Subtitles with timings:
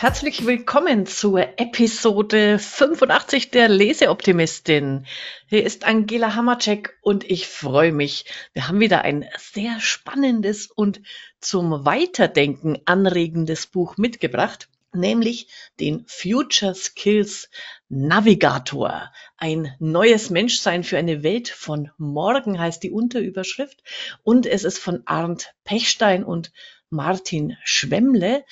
[0.00, 5.04] Herzlich willkommen zur Episode 85 der Leseoptimistin.
[5.46, 8.24] Hier ist Angela Hammercheck und ich freue mich.
[8.54, 11.02] Wir haben wieder ein sehr spannendes und
[11.38, 15.48] zum Weiterdenken anregendes Buch mitgebracht, nämlich
[15.80, 17.50] den Future Skills
[17.90, 19.12] Navigator.
[19.36, 23.82] Ein neues Menschsein für eine Welt von morgen heißt die Unterüberschrift
[24.22, 26.52] und es ist von Arndt Pechstein und
[26.88, 28.44] Martin Schwemmle.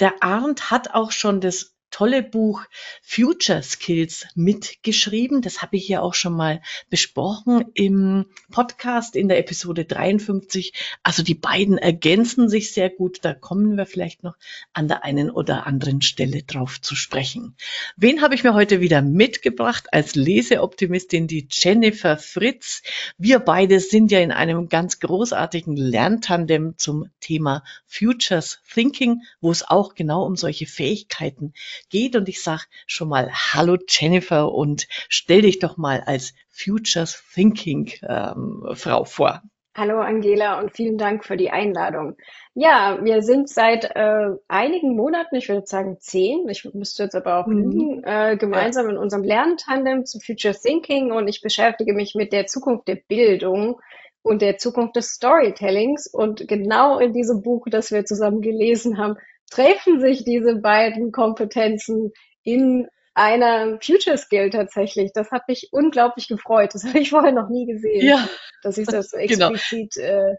[0.00, 2.62] Der Arndt hat auch schon das tolle Buch
[3.02, 5.42] Future Skills mitgeschrieben.
[5.42, 10.72] Das habe ich ja auch schon mal besprochen im Podcast in der Episode 53.
[11.02, 13.18] Also die beiden ergänzen sich sehr gut.
[13.22, 14.36] Da kommen wir vielleicht noch
[14.72, 17.56] an der einen oder anderen Stelle drauf zu sprechen.
[17.96, 21.26] Wen habe ich mir heute wieder mitgebracht als Leseoptimistin?
[21.26, 22.82] Die Jennifer Fritz.
[23.18, 29.68] Wir beide sind ja in einem ganz großartigen Lerntandem zum Thema Futures Thinking, wo es
[29.68, 31.52] auch genau um solche Fähigkeiten
[31.88, 32.16] geht.
[32.16, 37.90] Und ich sage schon mal Hallo Jennifer und stell dich doch mal als Futures Thinking
[38.02, 39.42] ähm, Frau vor.
[39.76, 42.16] Hallo Angela und vielen Dank für die Einladung.
[42.54, 47.38] Ja, wir sind seit äh, einigen Monaten, ich würde sagen zehn, ich müsste jetzt aber
[47.38, 47.70] auch mhm.
[47.70, 52.46] lügen, äh, gemeinsam in unserem Lerntandem zu Future Thinking und ich beschäftige mich mit der
[52.46, 53.80] Zukunft der Bildung
[54.22, 56.06] und der Zukunft des Storytellings.
[56.06, 59.16] Und genau in diesem Buch, das wir zusammen gelesen haben,
[59.50, 62.12] treffen sich diese beiden Kompetenzen
[62.42, 65.12] in einer Future Skill tatsächlich.
[65.12, 66.74] Das hat mich unglaublich gefreut.
[66.74, 68.28] Das habe ich vorher noch nie gesehen, ja,
[68.62, 69.50] dass sich das so genau.
[69.50, 70.30] explizit genau.
[70.30, 70.36] äh,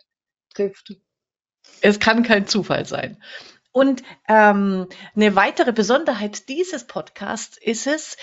[0.53, 0.93] trifft.
[1.81, 3.21] Es kann kein Zufall sein.
[3.71, 8.17] Und ähm, eine weitere Besonderheit dieses Podcasts ist es,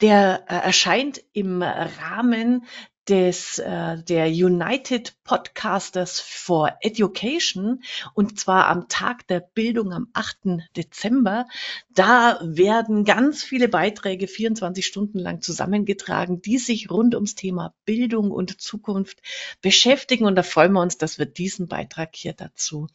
[0.00, 2.66] der äh, erscheint im Rahmen
[3.12, 7.82] des, äh, der United Podcasters for Education
[8.14, 10.62] und zwar am Tag der Bildung am 8.
[10.78, 11.46] Dezember.
[11.94, 18.30] Da werden ganz viele Beiträge 24 Stunden lang zusammengetragen, die sich rund ums Thema Bildung
[18.30, 19.20] und Zukunft
[19.60, 22.86] beschäftigen und da freuen wir uns, dass wir diesen Beitrag hier dazu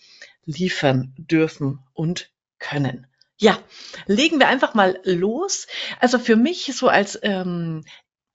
[0.45, 3.05] liefern dürfen und können.
[3.39, 3.59] Ja,
[4.07, 5.67] legen wir einfach mal los.
[5.99, 7.83] Also für mich so als ähm,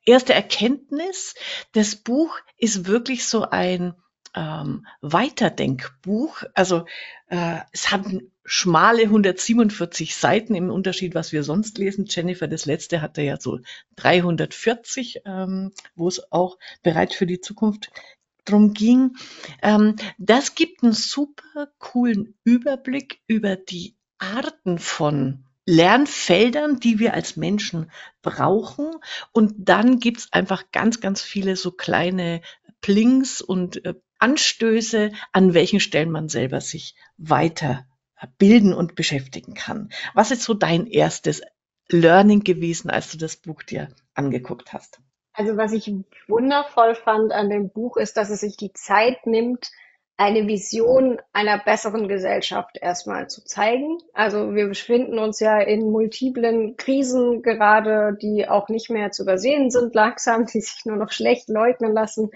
[0.04, 1.34] erste Erkenntnis,
[1.72, 3.94] das Buch ist wirklich so ein
[4.34, 6.42] ähm, Weiterdenkbuch.
[6.54, 6.86] Also
[7.28, 8.04] äh, es hat
[8.44, 12.06] schmale 147 Seiten im Unterschied, was wir sonst lesen.
[12.08, 13.60] Jennifer, das letzte hatte ja so
[13.96, 17.90] 340, ähm, wo es auch bereits für die Zukunft
[18.44, 19.16] drum ging.
[19.62, 27.36] Ähm, das gibt einen super coolen Überblick über die Arten von Lernfeldern, die wir als
[27.36, 27.90] Menschen
[28.22, 28.90] brauchen.
[29.32, 32.40] Und dann gibt's einfach ganz, ganz viele so kleine
[32.80, 37.86] Plings und äh, Anstöße, an welchen Stellen man selber sich weiter
[38.38, 39.90] bilden und beschäftigen kann.
[40.14, 41.42] Was ist so dein erstes
[41.88, 45.00] Learning gewesen, als du das Buch dir angeguckt hast?
[45.32, 45.90] Also was ich
[46.28, 49.70] wundervoll fand an dem Buch ist, dass es sich die Zeit nimmt,
[50.22, 53.98] eine Vision einer besseren Gesellschaft erstmal zu zeigen.
[54.12, 59.72] Also wir befinden uns ja in multiplen Krisen gerade, die auch nicht mehr zu übersehen
[59.72, 62.30] sind langsam, die sich nur noch schlecht leugnen lassen.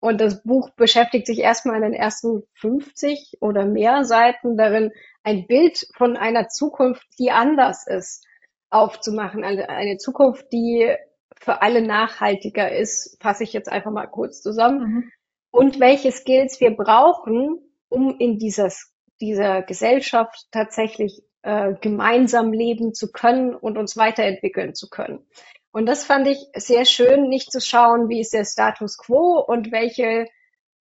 [0.00, 4.90] Und das Buch beschäftigt sich erstmal in den ersten 50 oder mehr Seiten darin,
[5.22, 8.24] ein Bild von einer Zukunft, die anders ist,
[8.68, 9.44] aufzumachen.
[9.44, 10.92] Eine Zukunft, die
[11.40, 14.80] für alle nachhaltiger ist, fasse ich jetzt einfach mal kurz zusammen.
[14.80, 15.12] Mhm
[15.50, 23.10] und welche Skills wir brauchen, um in dieses, dieser Gesellschaft tatsächlich äh, gemeinsam leben zu
[23.10, 25.26] können und uns weiterentwickeln zu können.
[25.70, 29.70] Und das fand ich sehr schön, nicht zu schauen, wie ist der Status quo und
[29.70, 30.26] welche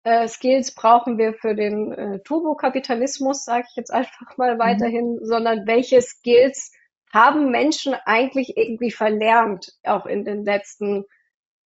[0.03, 4.59] äh, Skills brauchen wir für den äh, Turbokapitalismus, sage ich jetzt einfach mal mhm.
[4.59, 5.25] weiterhin, mhm.
[5.25, 6.71] sondern welche Skills
[7.11, 11.05] haben Menschen eigentlich irgendwie verlernt, auch in den letzten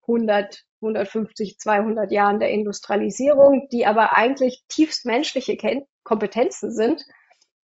[0.02, 5.56] 100, 150, 200 Jahren der Industrialisierung, die aber eigentlich tiefst menschliche
[6.04, 7.04] Kompetenzen sind.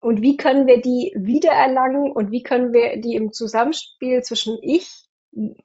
[0.01, 5.09] Und wie können wir die wiedererlangen und wie können wir die im Zusammenspiel zwischen ich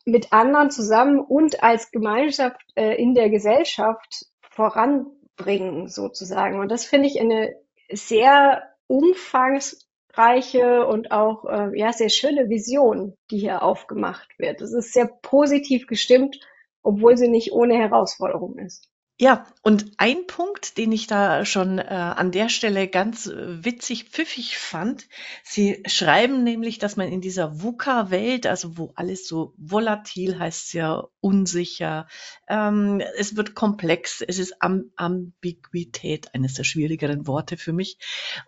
[0.06, 6.60] mit anderen zusammen und als Gemeinschaft äh, in der Gesellschaft voranbringen sozusagen.
[6.60, 7.56] Und das finde ich eine
[7.92, 14.62] sehr umfangreiche und auch äh, ja sehr schöne Vision, die hier aufgemacht wird.
[14.62, 16.40] Es ist sehr positiv gestimmt
[16.84, 18.93] obwohl sie nicht ohne Herausforderung ist.
[19.20, 24.06] Ja, und ein Punkt, den ich da schon äh, an der Stelle ganz äh, witzig,
[24.10, 25.08] pfiffig fand,
[25.44, 31.04] Sie schreiben nämlich, dass man in dieser VUCA-Welt, also wo alles so volatil heißt ja
[31.22, 32.08] unsicher,
[32.50, 38.00] ähm, es wird komplex, es ist Am Ambiguität, eines der schwierigeren Worte für mich.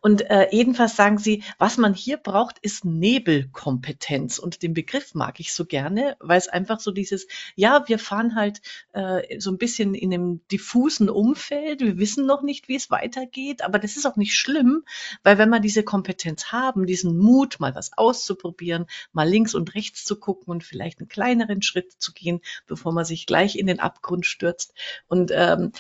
[0.01, 4.39] Und äh, jedenfalls sagen Sie, was man hier braucht, ist Nebelkompetenz.
[4.39, 8.35] Und den Begriff mag ich so gerne, weil es einfach so dieses, ja, wir fahren
[8.35, 8.61] halt
[8.94, 11.81] äh, so ein bisschen in einem diffusen Umfeld.
[11.81, 14.86] Wir wissen noch nicht, wie es weitergeht, aber das ist auch nicht schlimm,
[15.22, 20.06] weil wenn wir diese Kompetenz haben, diesen Mut, mal was auszuprobieren, mal links und rechts
[20.06, 23.81] zu gucken und vielleicht einen kleineren Schritt zu gehen, bevor man sich gleich in den
[23.81, 24.74] Abgrund stürzt.
[25.07, 25.74] Und ähm,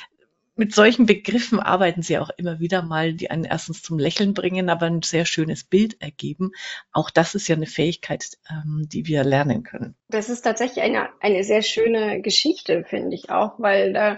[0.57, 4.69] mit solchen Begriffen arbeiten sie auch immer wieder mal, die einen erstens zum Lächeln bringen,
[4.69, 6.51] aber ein sehr schönes Bild ergeben.
[6.91, 9.95] Auch das ist ja eine Fähigkeit, ähm, die wir lernen können.
[10.09, 14.17] Das ist tatsächlich eine, eine sehr schöne Geschichte, finde ich auch, weil da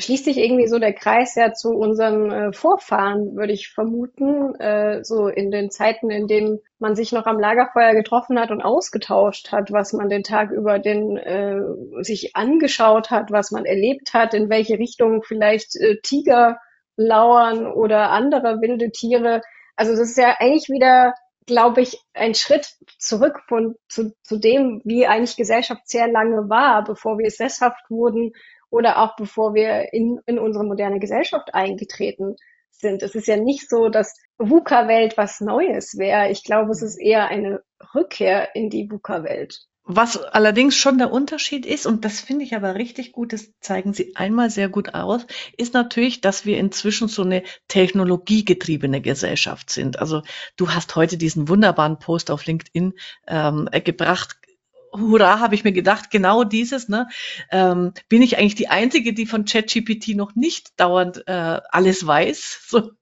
[0.00, 5.04] schließt sich irgendwie so der Kreis ja zu unseren äh, Vorfahren, würde ich vermuten, äh,
[5.04, 9.52] so in den Zeiten, in denen man sich noch am Lagerfeuer getroffen hat und ausgetauscht
[9.52, 11.60] hat, was man den Tag über den äh,
[12.02, 16.58] sich angeschaut hat, was man erlebt hat, in welche Richtung vielleicht äh, Tiger
[16.96, 19.42] lauern oder andere wilde Tiere.
[19.76, 21.14] Also das ist ja eigentlich wieder
[21.46, 26.84] glaube ich, ein Schritt zurück von zu, zu dem, wie eigentlich Gesellschaft sehr lange war,
[26.84, 28.32] bevor wir sesshaft wurden
[28.70, 32.36] oder auch bevor wir in, in unsere moderne Gesellschaft eingetreten
[32.70, 33.02] sind.
[33.02, 36.30] Es ist ja nicht so, dass VUCA-Welt was Neues wäre.
[36.30, 37.62] Ich glaube, es ist eher eine
[37.94, 39.66] Rückkehr in die VUCA-Welt.
[39.92, 43.92] Was allerdings schon der Unterschied ist, und das finde ich aber richtig gut, das zeigen
[43.92, 45.26] Sie einmal sehr gut aus,
[45.56, 49.98] ist natürlich, dass wir inzwischen so eine technologiegetriebene Gesellschaft sind.
[49.98, 50.22] Also
[50.56, 52.92] du hast heute diesen wunderbaren Post auf LinkedIn
[53.26, 54.36] ähm, gebracht,
[54.92, 57.08] hurra, habe ich mir gedacht, genau dieses, ne,
[57.50, 62.58] ähm, bin ich eigentlich die Einzige, die von ChatGPT noch nicht dauernd äh, alles weiß.
[62.70, 62.92] So,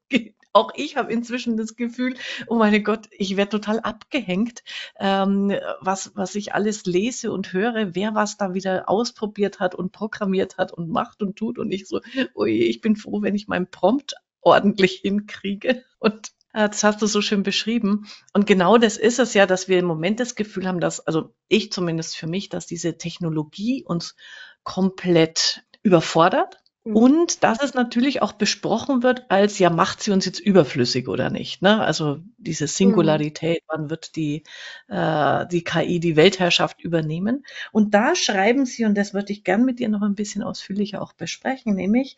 [0.54, 2.14] auch ich habe inzwischen das Gefühl,
[2.46, 4.62] oh meine Gott, ich werde total abgehängt,
[4.98, 9.92] ähm, was, was ich alles lese und höre, wer was da wieder ausprobiert hat und
[9.92, 12.00] programmiert hat und macht und tut und ich so,
[12.46, 15.84] je, ich bin froh, wenn ich meinen Prompt ordentlich hinkriege.
[15.98, 16.32] Und
[16.66, 18.08] das hast du so schön beschrieben.
[18.32, 21.34] Und genau das ist es ja, dass wir im Moment das Gefühl haben, dass, also
[21.46, 24.16] ich zumindest für mich, dass diese Technologie uns
[24.64, 26.56] komplett überfordert.
[26.94, 31.30] Und dass es natürlich auch besprochen wird als, ja, macht sie uns jetzt überflüssig oder
[31.30, 31.60] nicht?
[31.60, 31.80] Ne?
[31.80, 32.68] Also diese mhm.
[32.68, 34.44] Singularität, wann wird die,
[34.88, 37.44] äh, die KI die Weltherrschaft übernehmen?
[37.72, 41.02] Und da schreiben sie, und das würde ich gern mit dir noch ein bisschen ausführlicher
[41.02, 42.16] auch besprechen, nämlich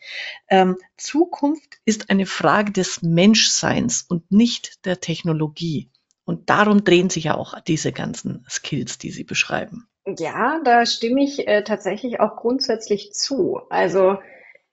[0.49, 5.89] ähm, Zukunft ist eine Frage des Menschseins und nicht der Technologie.
[6.23, 9.87] Und darum drehen sich ja auch diese ganzen Skills, die sie beschreiben.
[10.17, 13.59] Ja, da stimme ich äh, tatsächlich auch grundsätzlich zu.
[13.69, 14.17] Also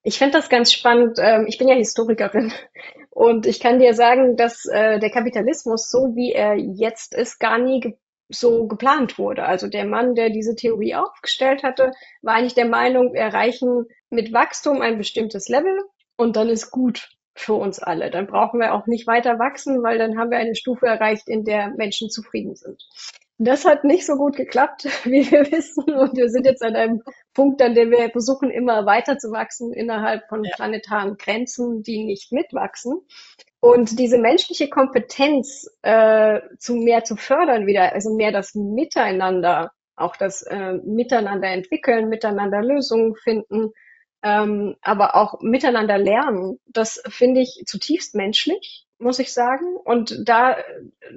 [0.03, 1.19] ich finde das ganz spannend.
[1.21, 2.53] Ähm, ich bin ja Historikerin
[3.11, 7.59] und ich kann dir sagen, dass äh, der Kapitalismus, so wie er jetzt ist, gar
[7.59, 7.97] nie
[8.29, 9.45] so geplant wurde.
[9.45, 11.93] Also der Mann, der diese Theorie aufgestellt hatte,
[12.23, 15.79] war eigentlich der Meinung, wir erreichen mit Wachstum ein bestimmtes Level
[16.17, 18.11] und dann ist gut für uns alle.
[18.11, 21.45] Dann brauchen wir auch nicht weiter wachsen, weil dann haben wir eine Stufe erreicht, in
[21.45, 22.83] der Menschen zufrieden sind.
[23.41, 25.85] Das hat nicht so gut geklappt, wie wir wissen.
[25.85, 27.03] Und wir sind jetzt an einem
[27.35, 32.33] Punkt, an dem wir versuchen, immer weiter zu wachsen innerhalb von planetaren Grenzen, die nicht
[32.33, 33.01] mitwachsen.
[33.61, 40.17] Und diese menschliche Kompetenz äh, zu mehr zu fördern wieder, also mehr das Miteinander, auch
[40.17, 43.71] das äh, Miteinander entwickeln, miteinander Lösungen finden,
[44.23, 49.77] ähm, aber auch miteinander lernen, das finde ich zutiefst menschlich muss ich sagen.
[49.85, 50.57] Und da,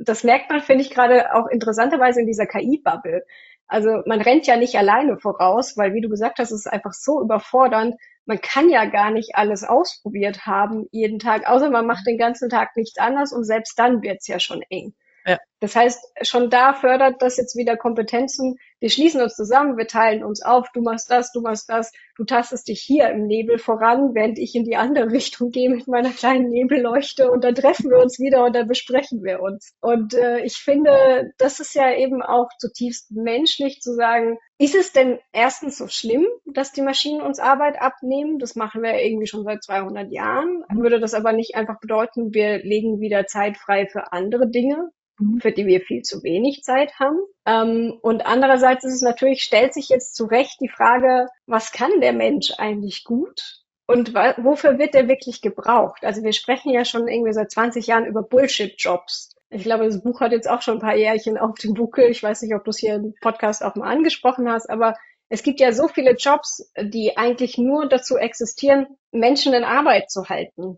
[0.03, 3.25] das merkt man, finde ich, gerade auch interessanterweise in dieser KI-Bubble.
[3.67, 6.93] Also man rennt ja nicht alleine voraus, weil wie du gesagt hast, es ist einfach
[6.93, 7.95] so überfordernd.
[8.25, 12.49] Man kann ja gar nicht alles ausprobiert haben jeden Tag, außer man macht den ganzen
[12.49, 14.93] Tag nichts anderes und selbst dann wird's ja schon eng.
[15.25, 15.39] Ja.
[15.61, 18.57] Das heißt, schon da fördert das jetzt wieder Kompetenzen.
[18.79, 22.23] Wir schließen uns zusammen, wir teilen uns auf, du machst das, du machst das, du
[22.23, 26.09] tastest dich hier im Nebel voran, während ich in die andere Richtung gehe mit meiner
[26.09, 29.75] kleinen Nebelleuchte und dann treffen wir uns wieder und dann besprechen wir uns.
[29.81, 34.93] Und äh, ich finde, das ist ja eben auch zutiefst menschlich zu sagen, ist es
[34.93, 38.39] denn erstens so schlimm, dass die Maschinen uns Arbeit abnehmen?
[38.39, 40.63] Das machen wir irgendwie schon seit 200 Jahren.
[40.73, 44.89] Würde das aber nicht einfach bedeuten, wir legen wieder Zeit frei für andere Dinge?
[45.21, 45.39] Mhm.
[45.39, 47.19] für die wir viel zu wenig Zeit haben.
[47.45, 52.01] Ähm, und andererseits ist es natürlich, stellt sich jetzt zu Recht die Frage, was kann
[52.01, 53.59] der Mensch eigentlich gut?
[53.87, 56.05] Und wofür wird er wirklich gebraucht?
[56.05, 59.35] Also wir sprechen ja schon irgendwie seit 20 Jahren über Bullshit-Jobs.
[59.49, 62.05] Ich glaube, das Buch hat jetzt auch schon ein paar Jährchen auf dem Buckel.
[62.09, 64.95] Ich weiß nicht, ob du es hier im Podcast auch mal angesprochen hast, aber
[65.33, 70.27] Es gibt ja so viele Jobs, die eigentlich nur dazu existieren, Menschen in Arbeit zu
[70.27, 70.77] halten.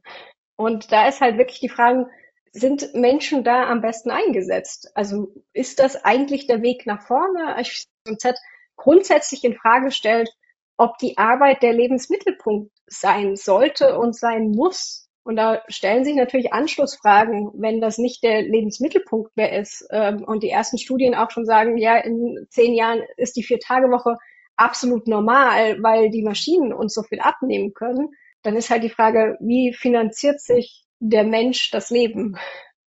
[0.55, 2.07] Und da ist halt wirklich die Frage,
[2.53, 4.91] sind Menschen da am besten eingesetzt?
[4.93, 7.55] Also ist das eigentlich der Weg nach vorne?
[7.59, 8.37] Ich Z
[8.75, 10.29] grundsätzlich in Frage stellt,
[10.77, 15.09] ob die Arbeit der Lebensmittelpunkt sein sollte und sein muss.
[15.23, 19.87] Und da stellen sich natürlich Anschlussfragen, wenn das nicht der Lebensmittelpunkt mehr ist.
[19.89, 24.17] Ähm, und die ersten Studien auch schon sagen, ja, in zehn Jahren ist die Vier-Tage-Woche
[24.57, 28.09] absolut normal, weil die Maschinen uns so viel abnehmen können.
[28.43, 32.37] Dann ist halt die Frage, wie finanziert sich der Mensch das Leben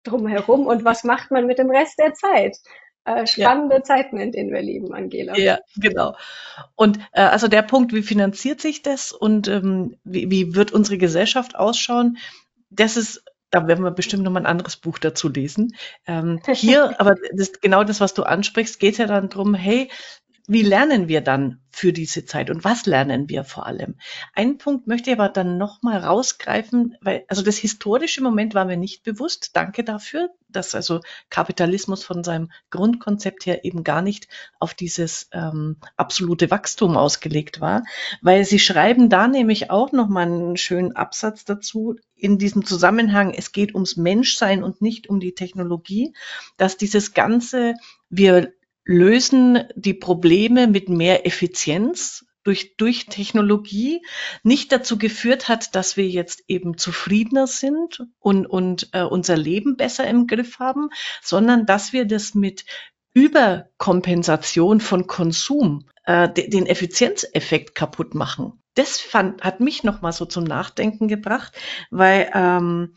[0.05, 2.57] drumherum und was macht man mit dem Rest der Zeit?
[3.05, 3.83] Äh, spannende ja.
[3.83, 5.37] Zeiten, in denen wir leben, Angela.
[5.37, 6.15] Ja, genau.
[6.77, 10.99] Und äh, also der Punkt, wie finanziert sich das und ähm, wie, wie wird unsere
[10.99, 12.19] Gesellschaft ausschauen,
[12.71, 15.77] das ist da werden wir bestimmt noch mal ein anderes Buch dazu lesen.
[16.07, 19.91] Ähm, hier, aber das, genau das, was du ansprichst, geht ja dann drum, hey,
[20.47, 23.95] wie lernen wir dann für diese Zeit und was lernen wir vor allem?
[24.35, 28.77] Einen Punkt möchte ich aber dann nochmal rausgreifen, weil, also das historische Moment war mir
[28.77, 29.51] nicht bewusst.
[29.55, 35.77] Danke dafür, dass also Kapitalismus von seinem Grundkonzept her eben gar nicht auf dieses ähm,
[35.97, 37.85] absolute Wachstum ausgelegt war,
[38.21, 43.51] weil sie schreiben da nämlich auch nochmal einen schönen Absatz dazu in diesem Zusammenhang, es
[43.51, 46.15] geht ums Menschsein und nicht um die Technologie,
[46.57, 47.75] dass dieses ganze,
[48.11, 48.53] wir
[48.85, 54.05] lösen die Probleme mit mehr Effizienz durch, durch Technologie
[54.43, 59.77] nicht dazu geführt hat, dass wir jetzt eben zufriedener sind und, und äh, unser Leben
[59.77, 60.91] besser im Griff haben,
[61.23, 62.65] sondern dass wir das mit
[63.15, 68.63] Überkompensation von Konsum äh, den Effizienzeffekt kaputt machen.
[68.75, 71.53] Das fand, hat mich nochmal so zum Nachdenken gebracht,
[71.91, 72.95] weil ähm,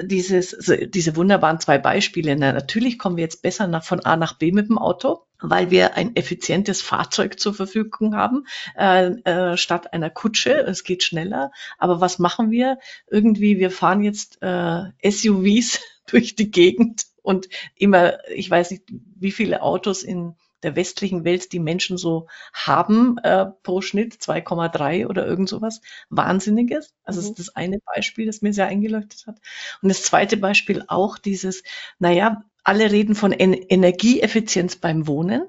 [0.00, 2.36] dieses, diese wunderbaren zwei Beispiele.
[2.36, 5.70] Na, natürlich kommen wir jetzt besser nach, von A nach B mit dem Auto, weil
[5.70, 8.46] wir ein effizientes Fahrzeug zur Verfügung haben,
[8.76, 10.52] äh, äh, statt einer Kutsche.
[10.52, 11.52] Es geht schneller.
[11.78, 12.78] Aber was machen wir?
[13.10, 19.32] Irgendwie, wir fahren jetzt äh, SUVs durch die Gegend und immer, ich weiß nicht, wie
[19.32, 25.26] viele Autos in der westlichen Welt die Menschen so haben äh, pro Schnitt 2,3 oder
[25.26, 26.94] irgend sowas Wahnsinniges.
[27.04, 27.22] Also mhm.
[27.22, 29.40] das ist das eine Beispiel, das mir sehr eingeleuchtet hat.
[29.82, 31.62] Und das zweite Beispiel auch dieses,
[31.98, 35.42] naja, alle reden von en Energieeffizienz beim Wohnen.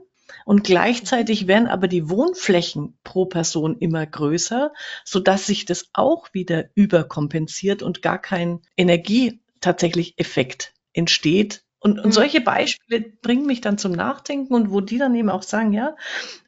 [0.46, 4.74] Und gleichzeitig werden aber die Wohnflächen pro Person immer größer,
[5.06, 12.00] so dass sich das auch wieder überkompensiert und gar kein Energie tatsächlich Effekt entsteht, und,
[12.00, 12.12] und mhm.
[12.12, 15.98] solche Beispiele bringen mich dann zum Nachdenken und wo die dann eben auch sagen, ja,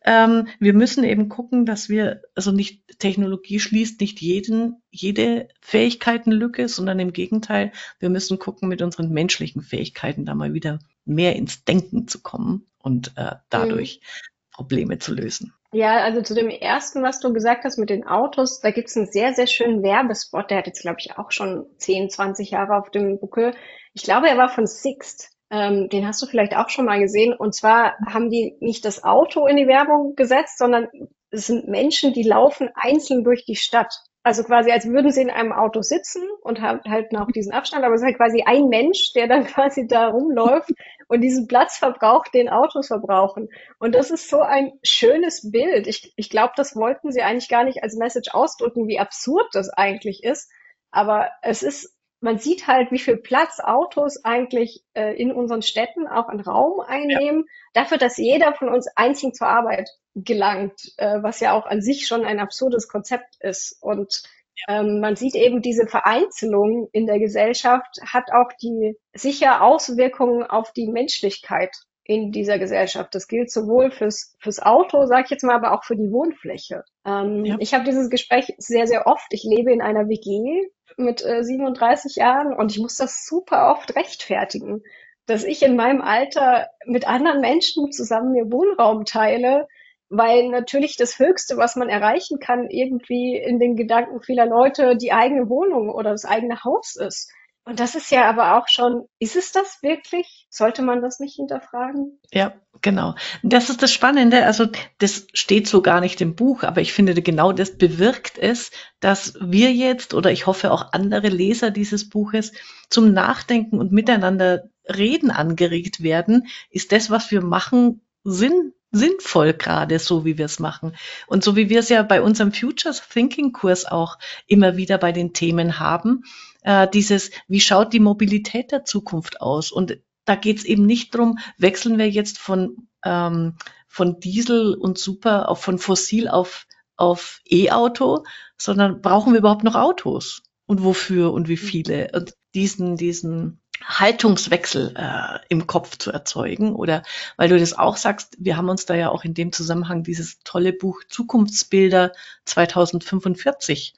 [0.05, 6.69] ähm, wir müssen eben gucken, dass wir, also nicht Technologie schließt nicht jeden, jede Fähigkeitenlücke,
[6.69, 11.65] sondern im Gegenteil, wir müssen gucken, mit unseren menschlichen Fähigkeiten da mal wieder mehr ins
[11.65, 14.53] Denken zu kommen und äh, dadurch mhm.
[14.53, 15.53] Probleme zu lösen.
[15.73, 19.11] Ja, also zu dem ersten, was du gesagt hast mit den Autos, da gibt's einen
[19.11, 22.89] sehr, sehr schönen Werbespot, der hat jetzt, glaube ich, auch schon 10, 20 Jahre auf
[22.89, 23.53] dem Buckel.
[23.95, 25.31] Ich glaube, er war von Sixt.
[25.49, 27.33] Ähm, den hast du vielleicht auch schon mal gesehen.
[27.33, 30.87] Und zwar haben die nicht das Auto in die Werbung gesetzt, sondern
[31.31, 33.93] es sind Menschen, die laufen einzeln durch die Stadt.
[34.21, 37.93] Also quasi, als würden sie in einem Auto sitzen und halten auch diesen Abstand, aber
[37.93, 40.71] es ist halt quasi ein Mensch, der dann quasi da rumläuft
[41.07, 43.47] und diesen Platz verbraucht, den Autos verbrauchen.
[43.79, 45.87] Und das ist so ein schönes Bild.
[45.87, 49.69] Ich, ich glaube, das wollten sie eigentlich gar nicht als Message ausdrücken, wie absurd das
[49.69, 50.51] eigentlich ist.
[50.91, 56.07] Aber es ist, man sieht halt, wie viel Platz Autos eigentlich äh, in unseren Städten
[56.07, 57.81] auch an Raum einnehmen, ja.
[57.81, 62.07] dafür, dass jeder von uns einzeln zur Arbeit gelangt, äh, was ja auch an sich
[62.07, 63.77] schon ein absurdes Konzept ist.
[63.81, 64.24] Und
[64.67, 70.72] ähm, man sieht eben diese Vereinzelung in der Gesellschaft hat auch die sicher Auswirkungen auf
[70.72, 73.13] die Menschlichkeit in dieser Gesellschaft.
[73.13, 76.84] Das gilt sowohl fürs, fürs Auto, sage ich jetzt mal, aber auch für die Wohnfläche.
[77.05, 77.57] Ähm, ja.
[77.60, 79.25] Ich habe dieses Gespräch sehr, sehr oft.
[79.31, 83.95] Ich lebe in einer WG mit äh, 37 Jahren und ich muss das super oft
[83.95, 84.83] rechtfertigen,
[85.25, 89.67] dass ich in meinem Alter mit anderen Menschen zusammen mir Wohnraum teile,
[90.09, 95.11] weil natürlich das Höchste, was man erreichen kann, irgendwie in den Gedanken vieler Leute die
[95.11, 97.31] eigene Wohnung oder das eigene Haus ist.
[97.67, 100.45] Und das ist ja aber auch schon, ist es das wirklich?
[100.51, 102.19] Sollte man das nicht hinterfragen?
[102.31, 103.15] Ja, genau.
[103.41, 104.45] Das ist das Spannende.
[104.45, 104.67] Also
[105.00, 108.69] das steht so gar nicht im Buch, aber ich finde genau das bewirkt es,
[109.00, 112.51] dass wir jetzt oder ich hoffe auch andere Leser dieses Buches
[112.91, 116.48] zum Nachdenken und miteinander reden angeregt werden.
[116.69, 120.95] Ist das, was wir machen, Sinn sinnvoll gerade, so wie wir es machen.
[121.27, 124.17] Und so wie wir es ja bei unserem Futures Thinking Kurs auch
[124.48, 126.24] immer wieder bei den Themen haben,
[126.65, 129.72] äh, dieses, wie schaut die Mobilität der Zukunft aus?
[129.72, 133.55] Und da geht es eben nicht drum, wechseln wir jetzt von ähm,
[133.88, 136.65] von Diesel und Super auf von Fossil auf
[136.98, 138.24] auf E-Auto,
[138.57, 140.41] sondern brauchen wir überhaupt noch Autos?
[140.65, 142.10] Und wofür und wie viele?
[142.13, 146.74] Und diesen, diesen Haltungswechsel äh, im Kopf zu erzeugen.
[146.74, 147.03] Oder
[147.38, 150.39] weil du das auch sagst, wir haben uns da ja auch in dem Zusammenhang dieses
[150.43, 152.13] tolle Buch Zukunftsbilder
[152.45, 153.93] 2045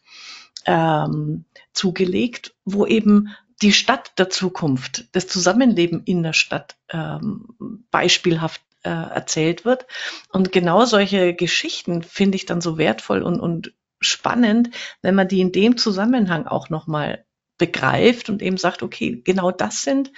[0.68, 3.30] ähm, zugelegt, wo eben
[3.62, 7.48] die Stadt der Zukunft, das Zusammenleben in der Stadt ähm,
[7.90, 9.88] beispielhaft äh, erzählt wird.
[10.32, 14.70] Und genau solche Geschichten finde ich dann so wertvoll und, und spannend,
[15.02, 17.26] wenn man die in dem Zusammenhang auch nochmal
[17.58, 20.12] begreift und eben sagt, okay, genau das sind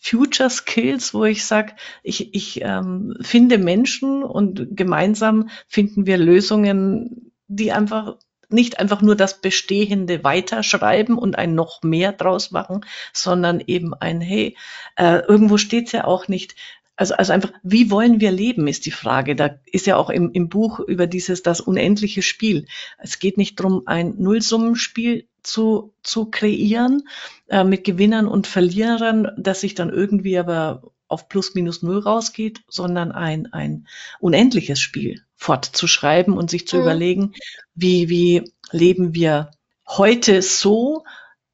[0.00, 7.32] Future Skills, wo ich sage, ich, ich ähm, finde Menschen und gemeinsam finden wir Lösungen,
[7.46, 13.62] die einfach nicht einfach nur das Bestehende weiterschreiben und ein noch mehr draus machen, sondern
[13.66, 14.56] eben ein, hey,
[14.96, 16.54] äh, irgendwo steht's ja auch nicht,
[16.96, 19.34] also, also einfach, wie wollen wir leben, ist die Frage.
[19.34, 22.66] Da ist ja auch im, im Buch über dieses, das unendliche Spiel.
[22.98, 27.02] Es geht nicht darum, ein Nullsummenspiel zu, zu kreieren
[27.48, 32.62] äh, mit Gewinnern und Verlierern, das sich dann irgendwie aber auf plus minus null rausgeht,
[32.68, 33.86] sondern ein, ein
[34.20, 36.82] unendliches Spiel fortzuschreiben und sich zu mhm.
[36.82, 37.34] überlegen,
[37.74, 39.50] wie, wie leben wir
[39.86, 41.04] heute so,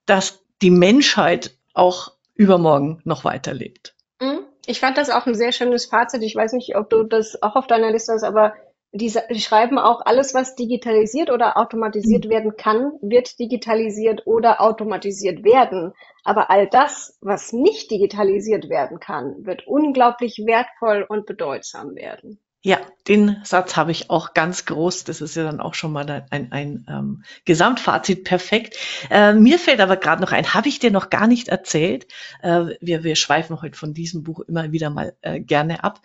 [0.06, 3.94] dass die Menschheit auch übermorgen noch weiterlebt.
[4.20, 4.40] Mhm.
[4.66, 6.22] Ich fand das auch ein sehr schönes Fazit.
[6.22, 8.54] Ich weiß nicht, ob du das auch auf deiner Liste hast, aber
[8.92, 12.30] die, die schreiben auch, alles, was digitalisiert oder automatisiert mhm.
[12.30, 15.92] werden kann, wird digitalisiert oder automatisiert werden.
[16.24, 22.38] Aber all das, was nicht digitalisiert werden kann, wird unglaublich wertvoll und bedeutsam werden.
[22.62, 22.78] Ja,
[23.08, 25.04] den Satz habe ich auch ganz groß.
[25.04, 28.76] Das ist ja dann auch schon mal ein, ein, ein ähm, Gesamtfazit perfekt.
[29.08, 32.06] Äh, mir fällt aber gerade noch ein, habe ich dir noch gar nicht erzählt.
[32.42, 36.02] Äh, wir, wir schweifen heute von diesem Buch immer wieder mal äh, gerne ab.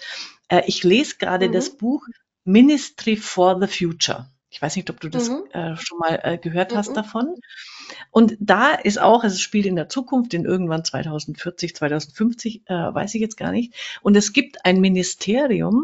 [0.48, 1.52] Äh, ich lese gerade mhm.
[1.52, 2.08] das Buch
[2.46, 4.30] Ministry for the Future.
[4.50, 5.44] Ich weiß nicht, ob du das mhm.
[5.52, 6.78] äh, schon mal äh, gehört mhm.
[6.78, 7.36] hast davon.
[8.10, 13.16] Und da ist auch, es spielt in der Zukunft, in irgendwann 2040, 2050, äh, weiß
[13.16, 13.74] ich jetzt gar nicht.
[14.02, 15.84] Und es gibt ein Ministerium,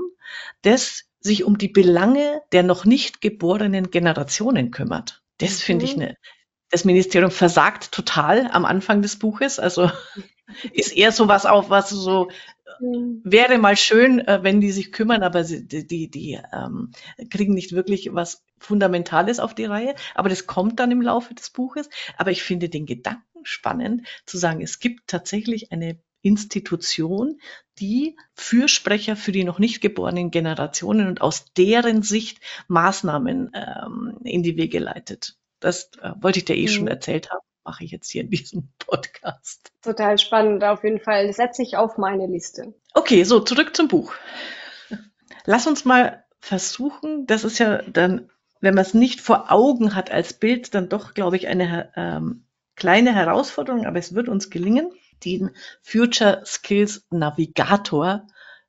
[0.61, 5.21] das sich um die Belange der noch nicht geborenen Generationen kümmert.
[5.39, 6.15] Das finde ich eine,
[6.69, 9.59] das Ministerium versagt total am Anfang des Buches.
[9.59, 9.91] Also
[10.71, 12.31] ist eher so was auf, was so Mhm.
[12.79, 16.91] Wäre mal schön, äh, wenn die sich kümmern, aber sie, die, die, die ähm,
[17.29, 19.95] kriegen nicht wirklich was Fundamentales auf die Reihe.
[20.15, 21.89] Aber das kommt dann im Laufe des Buches.
[22.17, 27.39] Aber ich finde den Gedanken spannend, zu sagen, es gibt tatsächlich eine Institution,
[27.79, 34.43] die Fürsprecher für die noch nicht geborenen Generationen und aus deren Sicht Maßnahmen ähm, in
[34.43, 35.37] die Wege leitet.
[35.59, 36.67] Das äh, wollte ich dir eh mhm.
[36.67, 39.71] schon erzählt haben mache ich jetzt hier in diesem Podcast.
[39.81, 41.27] Total spannend, auf jeden Fall.
[41.27, 42.73] Das setze ich auf meine Liste.
[42.93, 44.13] Okay, so zurück zum Buch.
[45.45, 50.11] Lass uns mal versuchen, das ist ja dann, wenn man es nicht vor Augen hat
[50.11, 52.45] als Bild, dann doch, glaube ich, eine ähm,
[52.75, 54.91] kleine Herausforderung, aber es wird uns gelingen,
[55.23, 58.27] den Future Skills Navigator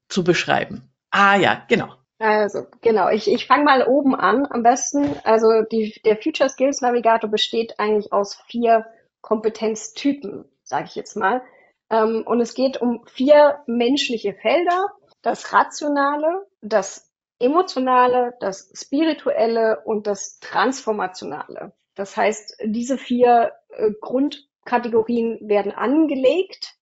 [0.09, 0.90] zu beschreiben.
[1.11, 1.94] Ah ja, genau.
[2.22, 3.08] Also, genau.
[3.08, 5.16] Ich, ich fange mal oben an am besten.
[5.24, 8.87] Also die, der Future Skills Navigator besteht eigentlich aus vier
[9.22, 11.42] Kompetenztypen, sage ich jetzt mal.
[11.90, 14.92] Ähm, und es geht um vier menschliche Felder.
[15.22, 21.72] Das Rationale, das Emotionale, das Spirituelle und das Transformationale.
[21.96, 26.76] Das heißt, diese vier äh, Grundkategorien werden angelegt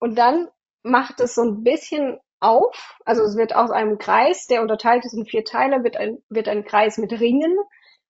[0.00, 0.48] und dann
[0.82, 2.98] macht es so ein bisschen auf.
[3.04, 6.48] Also es wird aus einem Kreis, der unterteilt ist in vier Teile, wird ein, wird
[6.48, 7.56] ein Kreis mit Ringen.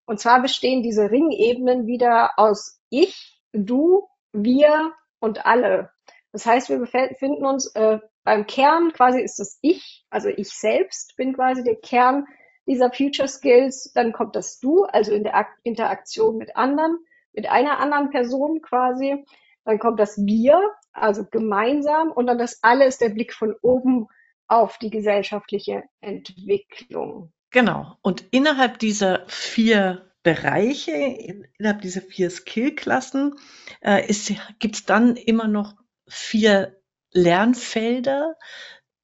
[0.06, 5.90] Und zwar bestehen diese Ringebenen wieder aus ich, du, wir und alle.
[6.32, 11.16] Das heißt, wir befinden uns äh, beim Kern, quasi ist das Ich, also ich selbst
[11.16, 12.26] bin quasi der Kern
[12.66, 13.92] dieser Future Skills.
[13.94, 16.98] Dann kommt das Du, also in der Interaktion mit anderen,
[17.32, 19.24] mit einer anderen Person quasi.
[19.64, 20.60] Dann kommt das Wir,
[20.92, 22.10] also gemeinsam.
[22.12, 24.08] Und dann das Alle ist der Blick von oben
[24.50, 27.32] auf die gesellschaftliche Entwicklung.
[27.50, 27.96] Genau.
[28.02, 33.36] Und innerhalb dieser vier Bereiche, innerhalb dieser vier Skillklassen,
[33.80, 34.12] äh,
[34.58, 35.74] gibt es dann immer noch
[36.08, 36.76] vier
[37.12, 38.36] Lernfelder,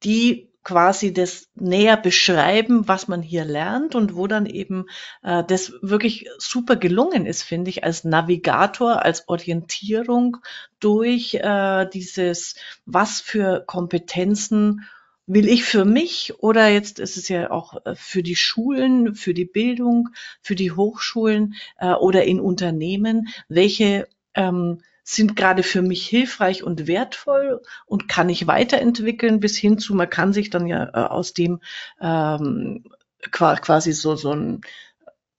[0.02, 4.86] die quasi das näher beschreiben, was man hier lernt und wo dann eben
[5.22, 10.38] äh, das wirklich super gelungen ist, finde ich, als Navigator, als Orientierung
[10.80, 14.82] durch äh, dieses, was für Kompetenzen
[15.26, 19.34] will ich für mich oder jetzt ist es ja auch äh, für die Schulen, für
[19.34, 20.10] die Bildung,
[20.40, 26.88] für die Hochschulen äh, oder in Unternehmen, welche ähm, sind gerade für mich hilfreich und
[26.88, 31.32] wertvoll und kann ich weiterentwickeln bis hin zu, man kann sich dann ja äh, aus
[31.32, 31.60] dem
[32.00, 32.84] ähm,
[33.30, 34.62] quasi so, so ein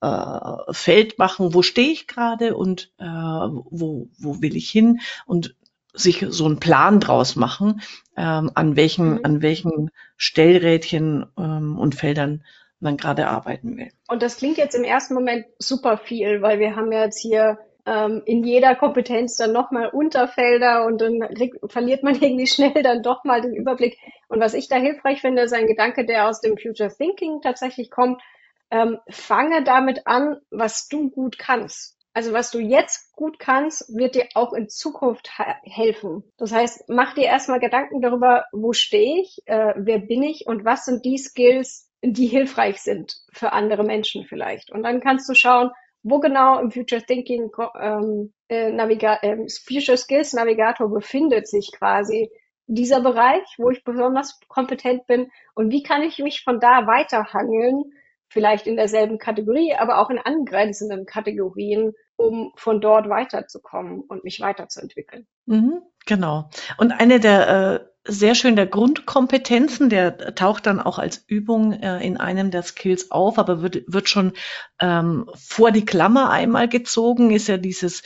[0.02, 5.02] äh, Feld machen, wo stehe ich gerade und äh, wo, wo will ich hin?
[5.26, 5.57] Und
[5.98, 7.82] sich so einen Plan draus machen,
[8.16, 9.20] ähm, an welchen, mhm.
[9.24, 12.44] an welchen Stellrädchen ähm, und Feldern
[12.80, 13.90] man gerade arbeiten will.
[14.08, 17.58] Und das klingt jetzt im ersten Moment super viel, weil wir haben ja jetzt hier
[17.88, 21.28] ähm, in jeder Kompetenz dann nochmal Unterfelder und dann
[21.68, 23.98] verliert man irgendwie schnell dann doch mal den Überblick.
[24.28, 27.90] Und was ich da hilfreich finde, ist ein Gedanke, der aus dem Future Thinking tatsächlich
[27.90, 28.22] kommt.
[28.70, 31.97] Ähm, fange damit an, was du gut kannst.
[32.18, 35.30] Also was du jetzt gut kannst, wird dir auch in Zukunft
[35.62, 36.24] helfen.
[36.38, 40.66] Das heißt, mach dir erstmal Gedanken darüber, wo stehe ich, äh, wer bin ich und
[40.66, 44.72] was sind die Skills, die hilfreich sind für andere Menschen vielleicht.
[44.72, 45.70] Und dann kannst du schauen,
[46.02, 52.32] wo genau im Future Thinking ähm, äh, Naviga äh, Future Skills Navigator befindet sich quasi
[52.66, 57.94] dieser Bereich, wo ich besonders kompetent bin und wie kann ich mich von da weiterhangeln,
[58.30, 64.40] vielleicht in derselben Kategorie, aber auch in angrenzenden Kategorien, um von dort weiterzukommen und mich
[64.40, 65.28] weiterzuentwickeln.
[65.46, 66.50] Mhm, genau.
[66.78, 72.06] Und eine der äh, sehr schön der Grundkompetenzen, der taucht dann auch als Übung äh,
[72.06, 74.34] in einem der Skills auf, aber wird, wird schon
[74.80, 78.04] ähm, vor die Klammer einmal gezogen, ist ja dieses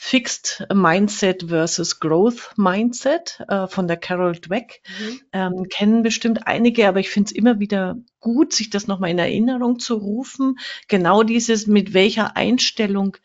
[0.00, 4.80] Fixed Mindset versus Growth Mindset äh, von der Carol Dweck.
[5.00, 5.20] Mhm.
[5.32, 9.18] Ähm, kennen bestimmt einige, aber ich finde es immer wieder gut, sich das nochmal in
[9.18, 10.60] Erinnerung zu rufen.
[10.86, 13.16] Genau dieses, mit welcher Einstellung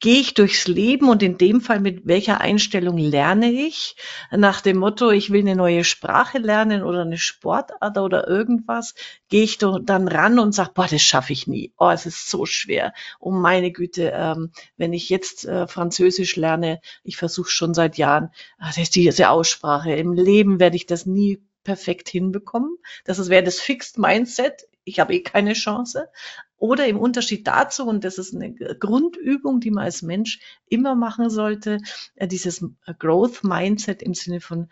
[0.00, 3.96] gehe ich durchs Leben und in dem Fall mit welcher Einstellung lerne ich?
[4.30, 8.94] Nach dem Motto, ich will eine neue Sprache lernen oder eine Sportart oder irgendwas,
[9.28, 11.72] gehe ich dann ran und sage, boah, das schaffe ich nie.
[11.78, 12.92] Oh, es ist so schwer.
[13.18, 18.30] Oh meine Güte, ähm, wenn ich jetzt äh, Französisch lerne, ich versuche schon seit Jahren,
[18.58, 19.92] ach, das ist diese Aussprache.
[19.92, 22.78] Im Leben werde ich das nie perfekt hinbekommen.
[23.04, 24.68] Das wäre das Fixed Mindset.
[24.88, 26.08] Ich habe eh keine Chance.
[26.56, 31.30] Oder im Unterschied dazu, und das ist eine Grundübung, die man als Mensch immer machen
[31.30, 31.78] sollte,
[32.16, 34.68] äh, dieses äh, Growth Mindset im Sinne von,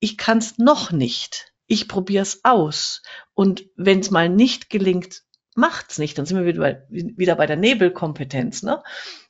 [0.00, 1.52] ich kann es noch nicht.
[1.66, 3.02] Ich probiere es aus.
[3.32, 5.23] Und wenn es mal nicht gelingt,
[5.54, 6.18] macht's nicht.
[6.18, 8.62] Dann sind wir wieder bei, wieder bei der Nebelkompetenz.
[8.62, 8.82] Ne?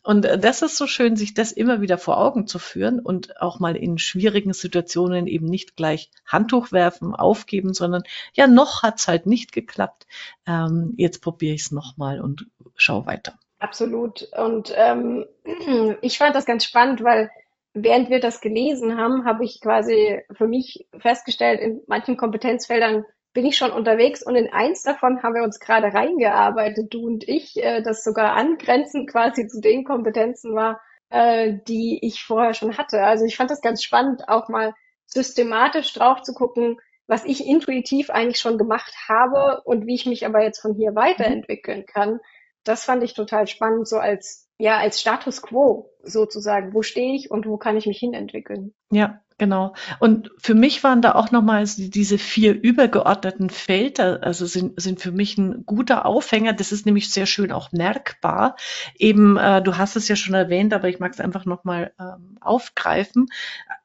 [0.02, 3.40] Und äh, das ist so schön, sich das immer wieder vor Augen zu führen und
[3.40, 8.02] auch mal in schwierigen Situationen eben nicht gleich Handtuch werfen, aufgeben, sondern
[8.34, 10.06] ja, noch hat's halt nicht geklappt.
[10.46, 13.34] Ähm, jetzt probiere ich es nochmal und schau weiter.
[13.58, 14.28] Absolut.
[14.36, 15.26] Und ähm,
[16.02, 17.30] ich fand das ganz spannend, weil
[17.72, 23.44] während wir das gelesen haben, habe ich quasi für mich festgestellt, in manchen Kompetenzfeldern bin
[23.44, 27.62] ich schon unterwegs und in eins davon haben wir uns gerade reingearbeitet, du und ich,
[27.62, 33.02] äh, das sogar angrenzend quasi zu den Kompetenzen war, äh, die ich vorher schon hatte.
[33.02, 34.72] Also ich fand das ganz spannend, auch mal
[35.06, 40.24] systematisch drauf zu gucken, was ich intuitiv eigentlich schon gemacht habe und wie ich mich
[40.24, 42.20] aber jetzt von hier weiterentwickeln kann.
[42.64, 46.74] Das fand ich total spannend, so als, ja, als Status quo sozusagen.
[46.74, 48.74] Wo stehe ich und wo kann ich mich hinentwickeln?
[48.90, 49.74] Ja, Genau.
[49.98, 55.10] Und für mich waren da auch nochmal diese vier übergeordneten Felder, also sind, sind für
[55.10, 56.52] mich ein guter Aufhänger.
[56.52, 58.54] Das ist nämlich sehr schön auch merkbar.
[58.96, 62.38] Eben, äh, du hast es ja schon erwähnt, aber ich mag es einfach nochmal ähm,
[62.40, 63.26] aufgreifen.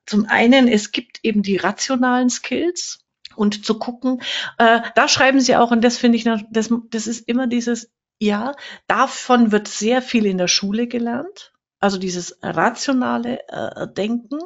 [0.05, 2.99] Zum einen, es gibt eben die rationalen Skills
[3.35, 4.21] und zu gucken,
[4.59, 8.53] äh, da schreiben sie auch, und das finde ich, das, das ist immer dieses, ja,
[8.87, 14.39] davon wird sehr viel in der Schule gelernt also dieses rationale äh, Denken.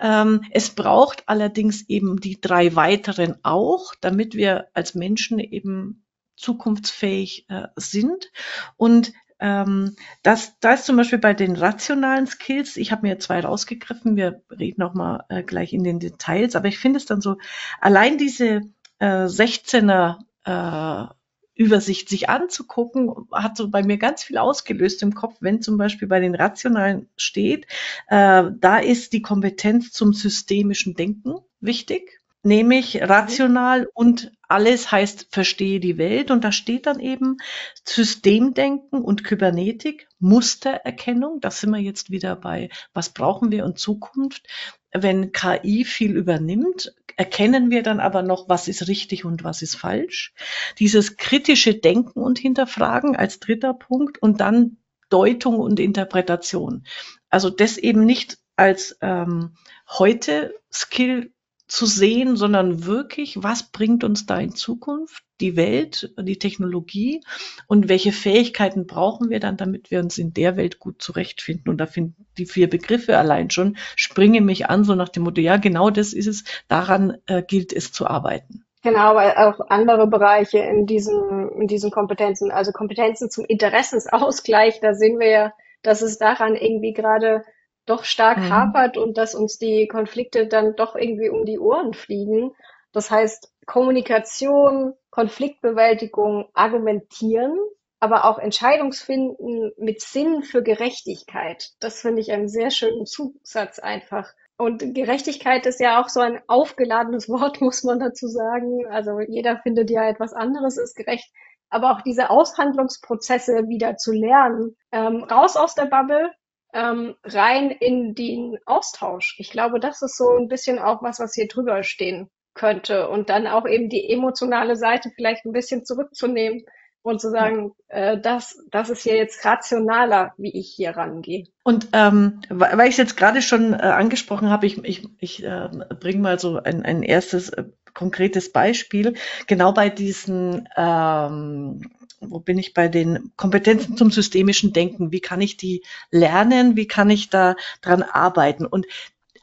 [0.00, 6.04] Ähm, es braucht allerdings eben die drei weiteren auch, damit wir als Menschen eben
[6.36, 8.30] zukunftsfähig äh, sind.
[8.76, 13.40] Und ähm, das, da ist zum Beispiel bei den rationalen Skills, ich habe mir zwei
[13.40, 17.20] rausgegriffen, wir reden auch mal äh, gleich in den Details, aber ich finde es dann
[17.20, 17.36] so,
[17.80, 18.62] allein diese
[18.98, 21.14] äh, 16er äh,
[21.58, 26.06] Übersicht sich anzugucken, hat so bei mir ganz viel ausgelöst im Kopf, wenn zum Beispiel
[26.06, 27.66] bei den Rationalen steht,
[28.06, 35.80] äh, da ist die Kompetenz zum systemischen Denken wichtig, nämlich rational und alles heißt, verstehe
[35.80, 36.30] die Welt.
[36.30, 37.38] Und da steht dann eben
[37.84, 41.40] Systemdenken und Kybernetik, Mustererkennung.
[41.40, 44.46] Da sind wir jetzt wieder bei, was brauchen wir in Zukunft?
[44.92, 49.74] Wenn KI viel übernimmt, erkennen wir dann aber noch, was ist richtig und was ist
[49.74, 50.32] falsch.
[50.78, 54.76] Dieses kritische Denken und Hinterfragen als dritter Punkt und dann
[55.10, 56.84] Deutung und Interpretation.
[57.28, 59.56] Also das eben nicht als ähm,
[59.88, 61.32] heute Skill
[61.68, 65.22] zu sehen, sondern wirklich, was bringt uns da in Zukunft?
[65.40, 67.20] Die Welt, die Technologie
[67.68, 71.70] und welche Fähigkeiten brauchen wir dann, damit wir uns in der Welt gut zurechtfinden?
[71.70, 75.40] Und da finden die vier Begriffe allein schon, springen mich an, so nach dem Motto,
[75.40, 78.64] ja, genau das ist es, daran äh, gilt es zu arbeiten.
[78.82, 84.94] Genau, weil auch andere Bereiche in diesen, in diesen Kompetenzen, also Kompetenzen zum Interessensausgleich, da
[84.94, 85.52] sehen wir ja,
[85.82, 87.44] dass es daran irgendwie gerade
[87.88, 88.50] doch stark mhm.
[88.50, 92.52] hapert und dass uns die Konflikte dann doch irgendwie um die Ohren fliegen.
[92.92, 97.56] Das heißt, Kommunikation, Konfliktbewältigung, Argumentieren,
[98.00, 101.70] aber auch Entscheidungsfinden mit Sinn für Gerechtigkeit.
[101.80, 104.32] Das finde ich einen sehr schönen Zusatz einfach.
[104.56, 108.86] Und Gerechtigkeit ist ja auch so ein aufgeladenes Wort, muss man dazu sagen.
[108.90, 111.30] Also jeder findet ja etwas anderes ist gerecht.
[111.70, 116.32] Aber auch diese Aushandlungsprozesse wieder zu lernen, ähm, raus aus der Bubble,
[116.72, 119.36] ähm, rein in den Austausch.
[119.38, 123.08] Ich glaube, das ist so ein bisschen auch was, was hier drüber stehen könnte.
[123.08, 126.64] Und dann auch eben die emotionale Seite vielleicht ein bisschen zurückzunehmen
[127.08, 131.44] und zu sagen, äh, das, das ist hier jetzt rationaler, wie ich hier rangehe.
[131.64, 135.68] Und ähm, weil ich es jetzt gerade schon äh, angesprochen habe, ich, ich, ich äh,
[136.00, 139.14] bringe mal so ein, ein erstes äh, konkretes Beispiel.
[139.46, 141.90] Genau bei diesen, ähm,
[142.20, 145.12] wo bin ich bei den Kompetenzen zum systemischen Denken?
[145.12, 146.76] Wie kann ich die lernen?
[146.76, 148.66] Wie kann ich da dran arbeiten?
[148.66, 148.86] Und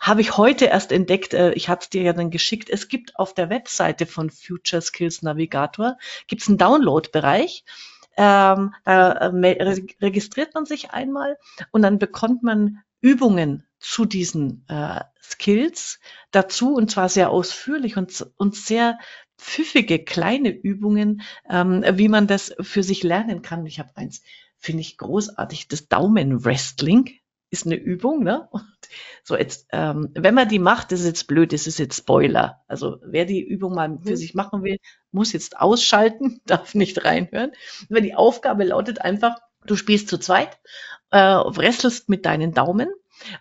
[0.05, 3.15] habe ich heute erst entdeckt, äh, ich hatte es dir ja dann geschickt, es gibt
[3.17, 7.65] auf der Webseite von Future Skills Navigator, gibt es einen Download-Bereich.
[8.15, 11.37] Ähm, da äh, registriert man sich einmal
[11.71, 18.25] und dann bekommt man Übungen zu diesen äh, Skills dazu und zwar sehr ausführlich und,
[18.37, 18.99] und sehr
[19.37, 23.65] pfiffige kleine Übungen, ähm, wie man das für sich lernen kann.
[23.65, 24.21] Ich habe eins,
[24.59, 28.47] finde ich großartig, das Daumenwrestling ist eine Übung, ne?
[28.51, 28.65] Und
[29.23, 32.63] so jetzt, ähm, wenn man die macht, das ist jetzt blöd, das ist jetzt Spoiler.
[32.67, 34.15] Also wer die Übung mal für mhm.
[34.15, 34.77] sich machen will,
[35.11, 37.51] muss jetzt ausschalten, darf nicht reinhören.
[37.89, 40.59] Aber die Aufgabe lautet einfach, du spielst zu zweit,
[41.11, 42.89] äh, wrestelst mit deinen Daumen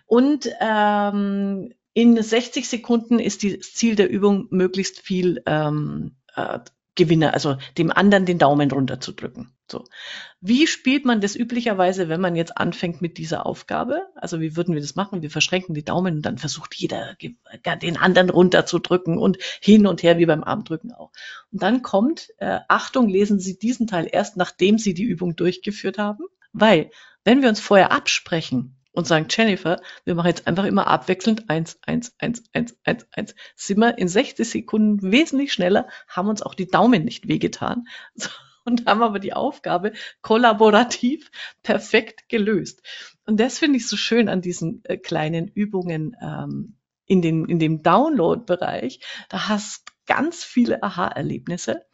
[0.05, 6.59] und ähm, in 60 Sekunden ist das Ziel der Übung, möglichst viel ähm, äh,
[6.95, 9.51] Gewinner, also dem anderen den Daumen runterzudrücken.
[9.69, 9.83] So.
[10.41, 14.01] Wie spielt man das üblicherweise, wenn man jetzt anfängt mit dieser Aufgabe?
[14.15, 15.21] Also wie würden wir das machen?
[15.21, 20.17] Wir verschränken die Daumen und dann versucht jeder den anderen runterzudrücken und hin und her
[20.17, 21.11] wie beim Armdrücken auch.
[21.51, 25.97] Und dann kommt, äh, Achtung, lesen Sie diesen Teil erst, nachdem Sie die Übung durchgeführt
[25.97, 26.91] haben, weil
[27.23, 31.79] wenn wir uns vorher absprechen, und sagen, Jennifer, wir machen jetzt einfach immer abwechselnd eins,
[31.85, 33.35] eins, eins, eins, eins, eins.
[33.55, 37.87] Sind wir in 60 Sekunden wesentlich schneller, haben uns auch die Daumen nicht wehgetan
[38.65, 41.29] und haben aber die Aufgabe kollaborativ
[41.61, 42.81] perfekt gelöst.
[43.25, 47.59] Und das finde ich so schön an diesen äh, kleinen Übungen ähm, in, den, in
[47.59, 48.99] dem Download-Bereich.
[49.29, 51.85] Da hast ganz viele Aha-Erlebnisse.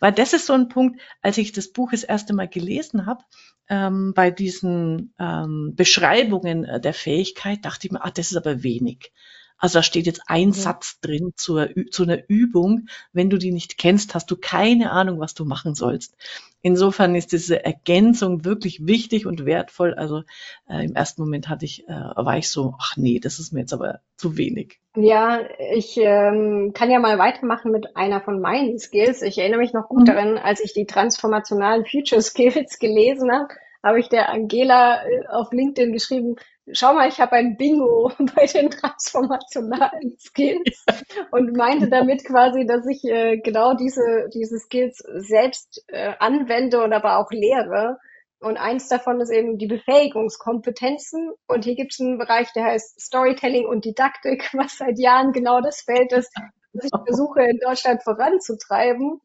[0.00, 3.24] Weil das ist so ein Punkt, als ich das Buch das erste Mal gelesen habe,
[3.68, 8.62] ähm, bei diesen ähm, Beschreibungen äh, der Fähigkeit dachte ich mir, ah, das ist aber
[8.62, 9.12] wenig.
[9.58, 10.52] Also da steht jetzt ein mhm.
[10.52, 12.88] Satz drin zur, zu einer Übung.
[13.12, 16.16] Wenn du die nicht kennst, hast du keine Ahnung, was du machen sollst.
[16.62, 19.94] Insofern ist diese Ergänzung wirklich wichtig und wertvoll.
[19.94, 20.22] Also
[20.68, 23.60] äh, im ersten Moment hatte ich, äh, war ich so, ach nee, das ist mir
[23.60, 24.80] jetzt aber zu wenig.
[24.96, 25.40] Ja,
[25.72, 29.22] ich ähm, kann ja mal weitermachen mit einer von meinen Skills.
[29.22, 30.06] Ich erinnere mich noch gut mhm.
[30.06, 35.52] daran, als ich die transformationalen Future Skills gelesen habe, habe ich der Angela äh, auf
[35.52, 36.36] LinkedIn geschrieben,
[36.72, 40.84] schau mal, ich habe ein Bingo bei den transformationalen Skills
[41.30, 46.92] und meinte damit quasi, dass ich äh, genau diese, diese Skills selbst äh, anwende und
[46.92, 47.98] aber auch lehre.
[48.38, 51.30] Und eins davon ist eben die Befähigungskompetenzen.
[51.46, 55.60] Und hier gibt es einen Bereich, der heißt Storytelling und Didaktik, was seit Jahren genau
[55.60, 56.32] das Feld ist,
[56.72, 59.20] das ich versuche in Deutschland voranzutreiben.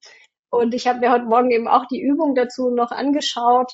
[0.50, 3.72] Und ich habe mir heute Morgen eben auch die Übung dazu noch angeschaut.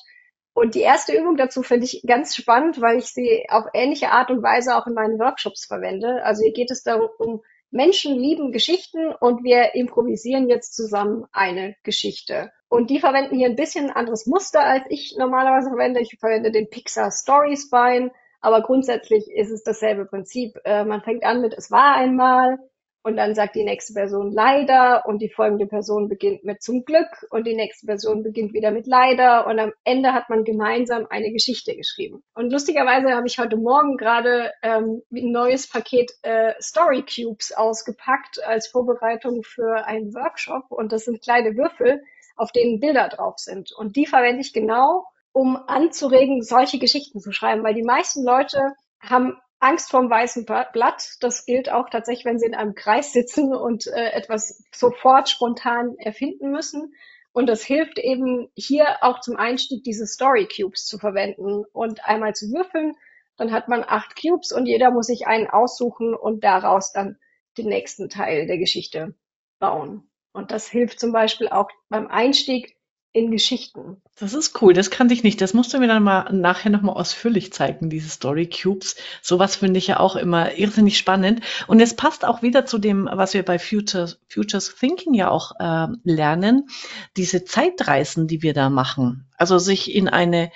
[0.58, 4.30] Und die erste Übung dazu finde ich ganz spannend, weil ich sie auf ähnliche Art
[4.30, 6.24] und Weise auch in meinen Workshops verwende.
[6.24, 11.76] Also hier geht es darum, um Menschen lieben Geschichten und wir improvisieren jetzt zusammen eine
[11.84, 12.50] Geschichte.
[12.68, 16.00] Und die verwenden hier ein bisschen ein anderes Muster, als ich normalerweise verwende.
[16.00, 20.58] Ich verwende den Pixar Story Spine, aber grundsätzlich ist es dasselbe Prinzip.
[20.64, 22.58] Äh, man fängt an mit Es war einmal,
[23.02, 27.08] und dann sagt die nächste Person leider und die folgende Person beginnt mit zum Glück
[27.30, 31.32] und die nächste Person beginnt wieder mit leider und am Ende hat man gemeinsam eine
[31.32, 32.22] Geschichte geschrieben.
[32.34, 38.42] Und lustigerweise habe ich heute Morgen gerade ähm, ein neues Paket äh, Story Cubes ausgepackt
[38.44, 42.02] als Vorbereitung für einen Workshop und das sind kleine Würfel,
[42.36, 43.72] auf denen Bilder drauf sind.
[43.72, 48.72] Und die verwende ich genau, um anzuregen, solche Geschichten zu schreiben, weil die meisten Leute
[49.00, 51.16] haben Angst vorm weißen Blatt.
[51.20, 55.96] Das gilt auch tatsächlich, wenn Sie in einem Kreis sitzen und äh, etwas sofort spontan
[55.98, 56.94] erfinden müssen.
[57.32, 62.34] Und das hilft eben hier auch zum Einstieg, diese Story Cubes zu verwenden und einmal
[62.34, 62.94] zu würfeln.
[63.36, 67.18] Dann hat man acht Cubes und jeder muss sich einen aussuchen und daraus dann
[67.56, 69.14] den nächsten Teil der Geschichte
[69.58, 70.08] bauen.
[70.32, 72.77] Und das hilft zum Beispiel auch beim Einstieg
[73.18, 74.00] in Geschichten.
[74.18, 75.40] Das ist cool, das kannte ich nicht.
[75.40, 78.96] Das musst du mir dann mal nachher nochmal ausführlich zeigen, diese Story Cubes.
[79.22, 81.40] Sowas finde ich ja auch immer irrsinnig spannend.
[81.66, 85.52] Und es passt auch wieder zu dem, was wir bei Futures, Futures Thinking ja auch
[85.58, 86.68] äh, lernen,
[87.16, 89.28] diese Zeitreisen, die wir da machen.
[89.36, 90.50] Also sich in eine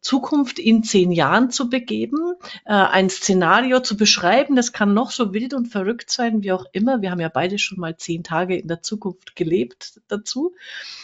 [0.00, 4.56] Zukunft in zehn Jahren zu begeben, äh, ein Szenario zu beschreiben.
[4.56, 7.02] Das kann noch so wild und verrückt sein, wie auch immer.
[7.02, 10.54] Wir haben ja beide schon mal zehn Tage in der Zukunft gelebt dazu.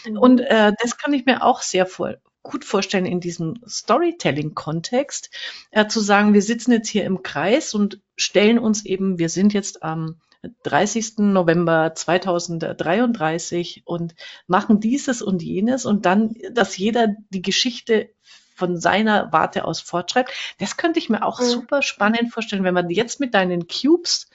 [0.08, 0.18] Mhm.
[0.18, 5.30] Und äh, das kann ich mir auch sehr vor, gut vorstellen in diesem Storytelling-Kontext,
[5.70, 9.52] äh, zu sagen, wir sitzen jetzt hier im Kreis und stellen uns eben, wir sind
[9.54, 10.20] jetzt am
[10.64, 11.18] 30.
[11.18, 14.14] November 2033 und
[14.46, 18.10] machen dieses und jenes und dann, dass jeder die Geschichte
[18.54, 20.32] von seiner Warte aus fortschreibt.
[20.58, 21.44] Das könnte ich mir auch mhm.
[21.44, 24.30] super spannend vorstellen, wenn man jetzt mit deinen Cubes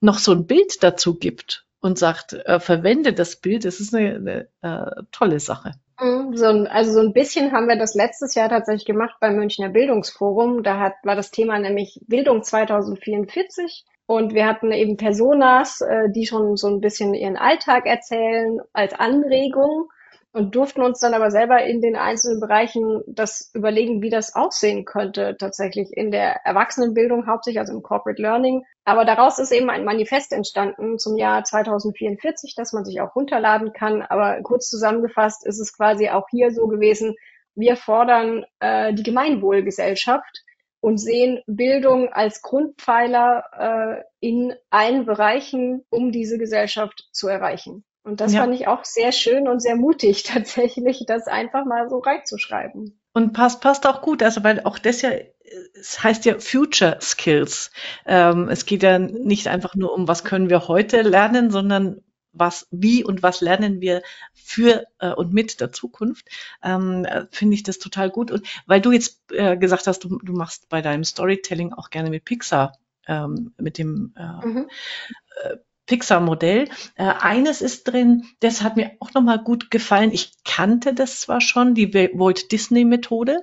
[0.00, 3.64] noch so ein Bild dazu gibt und sagt, äh, verwende das Bild.
[3.64, 5.72] Das ist eine, eine äh, tolle Sache.
[6.00, 9.36] Mhm, so ein, also so ein bisschen haben wir das letztes Jahr tatsächlich gemacht beim
[9.36, 10.62] Münchner Bildungsforum.
[10.62, 13.84] Da hat, war das Thema nämlich Bildung 2044.
[14.06, 18.94] Und wir hatten eben Personas, äh, die schon so ein bisschen ihren Alltag erzählen als
[18.94, 19.88] Anregung
[20.32, 24.84] und durften uns dann aber selber in den einzelnen Bereichen das überlegen, wie das aussehen
[24.84, 28.62] könnte, tatsächlich in der Erwachsenenbildung hauptsächlich, also im Corporate Learning.
[28.84, 33.72] Aber daraus ist eben ein Manifest entstanden zum Jahr 2044, das man sich auch runterladen
[33.72, 34.02] kann.
[34.02, 37.14] Aber kurz zusammengefasst ist es quasi auch hier so gewesen,
[37.54, 40.44] wir fordern äh, die Gemeinwohlgesellschaft
[40.80, 47.84] und sehen Bildung als Grundpfeiler äh, in allen Bereichen, um diese Gesellschaft zu erreichen.
[48.08, 48.40] Und das ja.
[48.40, 52.98] fand ich auch sehr schön und sehr mutig tatsächlich, das einfach mal so reinzuschreiben.
[53.12, 55.10] Und passt, passt auch gut, also weil auch das ja,
[55.78, 57.70] es heißt ja Future Skills.
[58.06, 62.00] Ähm, es geht ja nicht einfach nur um, was können wir heute lernen, sondern
[62.32, 66.28] was, wie und was lernen wir für äh, und mit der Zukunft,
[66.62, 68.30] ähm, äh, finde ich das total gut.
[68.30, 72.08] Und weil du jetzt äh, gesagt hast, du, du machst bei deinem Storytelling auch gerne
[72.08, 72.72] mit Pixar,
[73.06, 74.70] ähm, mit dem äh, mhm.
[75.88, 76.68] Pixar-Modell.
[76.94, 80.12] Äh, eines ist drin, das hat mir auch nochmal gut gefallen.
[80.12, 83.40] Ich kannte das zwar schon, die Walt Disney-Methode,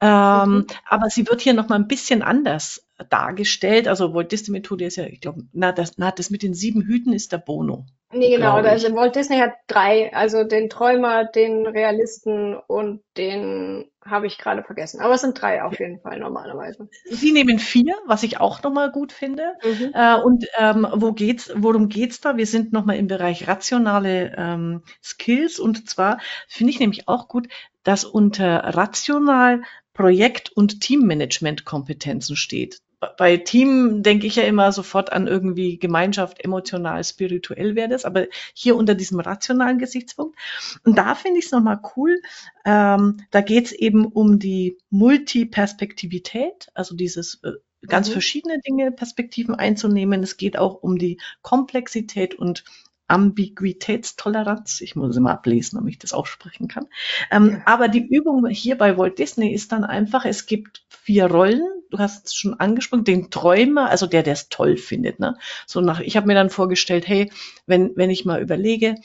[0.00, 0.66] ähm, mhm.
[0.88, 3.88] aber sie wird hier nochmal ein bisschen anders dargestellt.
[3.88, 7.12] Also Walt Disney-Methode ist ja, ich glaube, na das, na, das mit den sieben Hüten
[7.12, 7.86] ist der Bono.
[8.12, 8.54] Nee, genau.
[8.56, 14.62] Also Walt Disney hat drei, also den Träumer, den Realisten und den habe ich gerade
[14.62, 15.00] vergessen.
[15.00, 16.88] Aber es sind drei auf jeden Fall normalerweise.
[17.10, 19.54] Sie nehmen vier, was ich auch nochmal gut finde.
[19.64, 19.90] Mhm.
[19.92, 22.36] Äh, und ähm, wo geht's, worum geht's da?
[22.36, 25.58] Wir sind nochmal im Bereich rationale ähm, Skills.
[25.58, 27.48] Und zwar finde ich nämlich auch gut,
[27.82, 32.80] dass unter rational Projekt- und Teammanagement-Kompetenzen steht
[33.16, 38.26] bei Team denke ich ja immer sofort an irgendwie Gemeinschaft, emotional, spirituell wäre das, aber
[38.54, 40.38] hier unter diesem rationalen Gesichtspunkt.
[40.84, 42.20] Und da finde ich es nochmal cool.
[42.64, 47.52] Ähm, da geht es eben um die Multiperspektivität, also dieses äh,
[47.86, 48.12] ganz mhm.
[48.12, 50.22] verschiedene Dinge, Perspektiven einzunehmen.
[50.22, 52.64] Es geht auch um die Komplexität und
[53.08, 54.80] Ambiguitätstoleranz.
[54.80, 56.86] Ich muss immer ablesen, ob ich das aussprechen kann.
[57.30, 57.62] Ähm, ja.
[57.64, 61.62] Aber die Übung hier bei Walt Disney ist dann einfach, es gibt vier Rollen.
[61.90, 65.20] Du hast es schon angesprochen, den Träumer, also der, der es toll findet.
[65.20, 65.36] Ne?
[65.66, 67.30] So nach, ich habe mir dann vorgestellt, hey,
[67.66, 68.96] wenn, wenn ich mal überlege,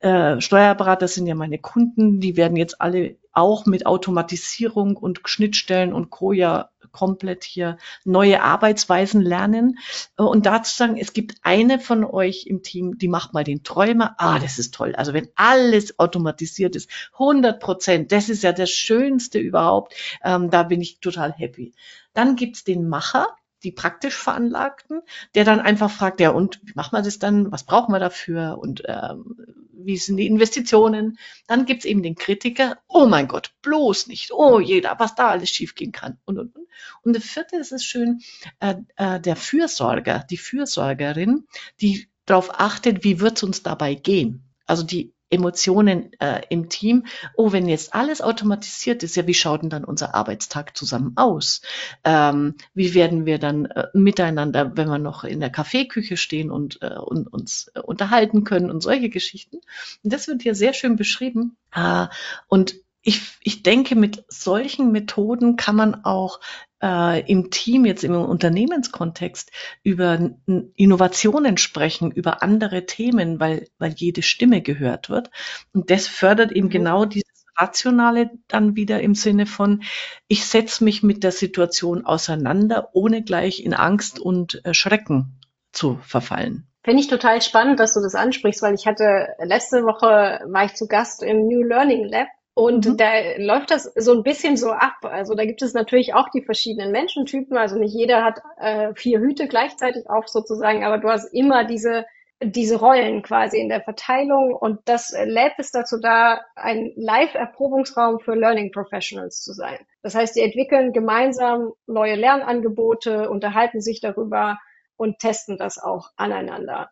[0.00, 5.92] äh, Steuerberater sind ja meine Kunden, die werden jetzt alle auch mit Automatisierung und Schnittstellen
[5.92, 6.32] und Co.
[6.32, 9.78] ja komplett hier neue Arbeitsweisen lernen.
[10.18, 13.62] Äh, und dazu sagen, es gibt eine von euch im Team, die macht mal den
[13.62, 14.14] Träumer.
[14.18, 14.94] Ah, das ist toll.
[14.94, 19.94] Also wenn alles automatisiert ist, 100 Prozent, das ist ja das Schönste überhaupt.
[20.24, 21.72] Ähm, da bin ich total happy.
[22.14, 23.28] Dann gibt's den Macher
[23.62, 25.02] die praktisch Veranlagten,
[25.34, 27.52] der dann einfach fragt, ja, und wie machen wir das dann?
[27.52, 28.58] Was brauchen wir dafür?
[28.58, 29.36] Und ähm,
[29.72, 31.18] wie sind die Investitionen?
[31.46, 35.50] Dann gibt's eben den Kritiker, oh mein Gott, bloß nicht, oh jeder, was da alles
[35.50, 36.18] schiefgehen kann.
[36.24, 36.66] Und, und, und.
[37.02, 38.20] und der vierte, ist schön,
[38.60, 41.46] äh, äh, der Fürsorger, die Fürsorgerin,
[41.80, 44.44] die darauf achtet, wie wird's uns dabei gehen.
[44.66, 47.06] Also die Emotionen äh, im Team.
[47.36, 51.62] Oh, wenn jetzt alles automatisiert ist, ja, wie schaut denn dann unser Arbeitstag zusammen aus?
[52.04, 56.82] Ähm, wie werden wir dann äh, miteinander, wenn wir noch in der Kaffeeküche stehen und,
[56.82, 59.60] äh, und uns äh, unterhalten können und solche Geschichten?
[60.02, 61.56] Und das wird hier sehr schön beschrieben.
[61.74, 62.06] Äh,
[62.48, 66.40] und ich, ich denke, mit solchen Methoden kann man auch
[66.82, 69.50] äh, im Team, jetzt im Unternehmenskontext,
[69.82, 70.30] über
[70.76, 75.30] Innovationen sprechen, über andere Themen, weil, weil jede Stimme gehört wird.
[75.72, 76.72] Und das fördert eben mhm.
[76.72, 79.82] genau dieses Rationale dann wieder im Sinne von,
[80.28, 85.40] ich setze mich mit der Situation auseinander, ohne gleich in Angst und äh, Schrecken
[85.72, 86.66] zu verfallen.
[86.82, 90.74] Finde ich total spannend, dass du das ansprichst, weil ich hatte letzte Woche war ich
[90.74, 92.96] zu Gast im New Learning Lab und mhm.
[92.96, 94.98] da läuft das so ein bisschen so ab.
[95.02, 97.56] Also da gibt es natürlich auch die verschiedenen Menschentypen.
[97.56, 102.04] Also nicht jeder hat äh, vier Hüte gleichzeitig auf sozusagen, aber du hast immer diese
[102.42, 108.34] diese Rollen quasi in der Verteilung und das Lab ist dazu da, ein Live-Erprobungsraum für
[108.34, 109.78] Learning Professionals zu sein.
[110.02, 114.58] Das heißt, sie entwickeln gemeinsam neue Lernangebote, unterhalten sich darüber
[114.96, 116.90] und testen das auch aneinander.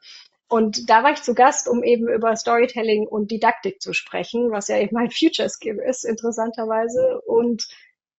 [0.49, 4.69] Und da war ich zu Gast, um eben über Storytelling und Didaktik zu sprechen, was
[4.69, 7.21] ja eben mein Future Skill ist, interessanterweise.
[7.27, 7.69] Und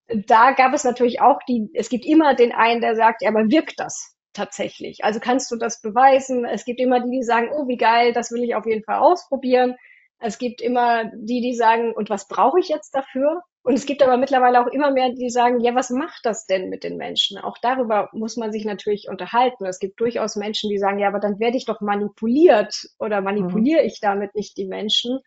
[0.07, 3.49] da gab es natürlich auch die, es gibt immer den einen, der sagt, ja, aber
[3.49, 5.03] wirkt das tatsächlich?
[5.03, 6.45] Also kannst du das beweisen?
[6.45, 8.99] Es gibt immer die, die sagen, oh, wie geil, das will ich auf jeden Fall
[8.99, 9.75] ausprobieren.
[10.19, 13.41] Es gibt immer die, die sagen, und was brauche ich jetzt dafür?
[13.69, 16.69] Und es gibt aber mittlerweile auch immer mehr, die sagen, ja, was macht das denn
[16.69, 17.37] mit den Menschen?
[17.37, 19.63] Auch darüber muss man sich natürlich unterhalten.
[19.67, 23.81] Es gibt durchaus Menschen, die sagen, ja, aber dann werde ich doch manipuliert oder manipuliere
[23.81, 23.87] mhm.
[23.87, 25.19] ich damit nicht die Menschen?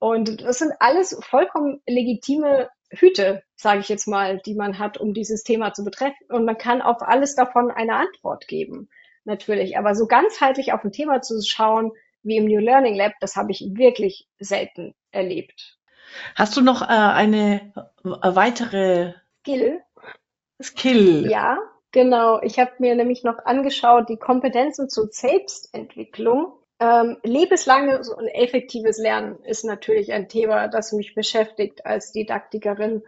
[0.00, 5.14] Und das sind alles vollkommen legitime Hüte, sage ich jetzt mal, die man hat, um
[5.14, 6.26] dieses Thema zu betreffen.
[6.28, 8.88] Und man kann auf alles davon eine Antwort geben,
[9.22, 9.78] natürlich.
[9.78, 11.92] Aber so ganzheitlich auf ein Thema zu schauen,
[12.24, 15.76] wie im New Learning Lab, das habe ich wirklich selten erlebt.
[16.34, 19.80] Hast du noch äh, eine äh, weitere Skill?
[20.62, 21.30] Skill.
[21.30, 21.58] Ja,
[21.92, 22.40] genau.
[22.42, 26.52] Ich habe mir nämlich noch angeschaut, die Kompetenzen zur Selbstentwicklung.
[26.78, 33.02] Ähm, lebenslanges und effektives Lernen ist natürlich ein Thema, das mich beschäftigt als Didaktikerin.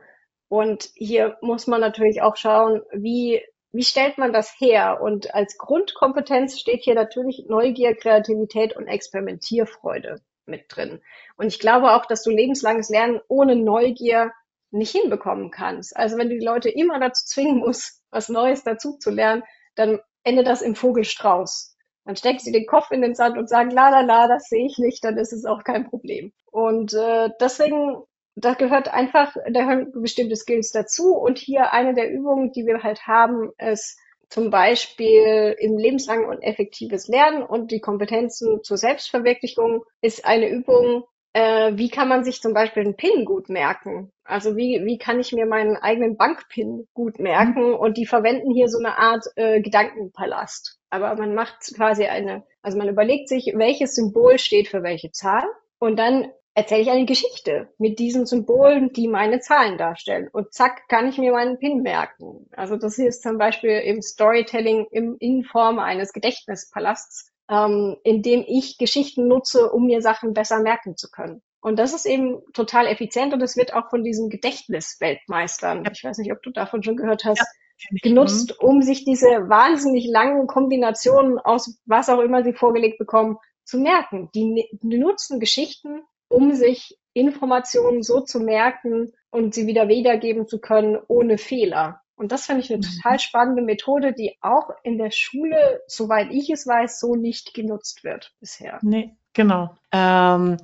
[0.49, 5.01] Und hier muss man natürlich auch schauen, wie wie stellt man das her?
[5.03, 11.01] Und als Grundkompetenz steht hier natürlich Neugier, Kreativität und Experimentierfreude mit drin.
[11.37, 14.33] Und ich glaube auch, dass du lebenslanges Lernen ohne Neugier
[14.71, 15.97] nicht hinbekommen kannst.
[15.97, 19.43] Also wenn du die Leute immer dazu zwingen musst, was Neues dazu zu lernen,
[19.75, 21.77] dann endet das im Vogelstrauß.
[22.05, 24.67] Dann stecken sie den Kopf in den Sand und sagen, la la la, das sehe
[24.67, 26.33] ich nicht, dann ist es auch kein Problem.
[26.47, 28.03] Und äh, deswegen
[28.41, 31.15] da gehört einfach, da gehören bestimmte Skills dazu.
[31.15, 36.43] Und hier eine der Übungen, die wir halt haben, ist zum Beispiel im lebenslangen und
[36.43, 42.41] effektives Lernen und die Kompetenzen zur Selbstverwirklichung ist eine Übung, äh, wie kann man sich
[42.41, 44.13] zum Beispiel einen PIN gut merken?
[44.25, 47.75] Also wie, wie kann ich mir meinen eigenen Bankpin gut merken?
[47.75, 50.79] Und die verwenden hier so eine Art äh, Gedankenpalast.
[50.91, 55.45] Aber man macht quasi eine, also man überlegt sich, welches Symbol steht für welche Zahl.
[55.79, 60.29] Und dann erzähle ich eine Geschichte mit diesen Symbolen, die meine Zahlen darstellen.
[60.33, 62.49] Und zack, kann ich mir meinen PIN merken.
[62.51, 68.23] Also das hier ist zum Beispiel im Storytelling im, in Form eines Gedächtnispalasts, ähm, in
[68.23, 71.43] dem ich Geschichten nutze, um mir Sachen besser merken zu können.
[71.61, 76.19] Und das ist eben total effizient und es wird auch von diesen Gedächtnisweltmeistern, ich weiß
[76.19, 77.39] nicht, ob du davon schon gehört hast,
[77.79, 77.99] ja.
[78.03, 78.69] genutzt, mhm.
[78.69, 84.29] um sich diese wahnsinnig langen Kombinationen aus was auch immer sie vorgelegt bekommen, zu merken.
[84.35, 90.61] Die, die nutzen Geschichten, um sich Informationen so zu merken und sie wieder wiedergeben zu
[90.61, 92.01] können ohne Fehler.
[92.17, 92.83] Und das finde ich eine mhm.
[92.83, 98.03] total spannende Methode, die auch in der Schule, soweit ich es weiß, so nicht genutzt
[98.03, 98.79] wird bisher.
[98.83, 99.77] Nee, genau.
[99.93, 100.57] Ähm,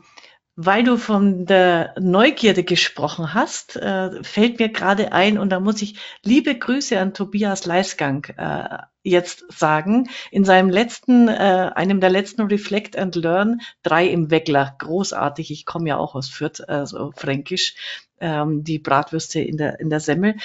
[0.57, 5.82] weil du von der Neugierde gesprochen hast, äh, fällt mir gerade ein, und da muss
[5.82, 10.09] ich liebe Grüße an Tobias Leisgang äh, jetzt sagen.
[10.30, 15.50] In seinem letzten, äh, einem der letzten Reflect and Learn, drei im Weckler, großartig.
[15.50, 17.74] Ich komme ja auch aus Fürth, also fränkisch,
[18.20, 20.36] ähm, die Bratwürste in der, in der Semmel.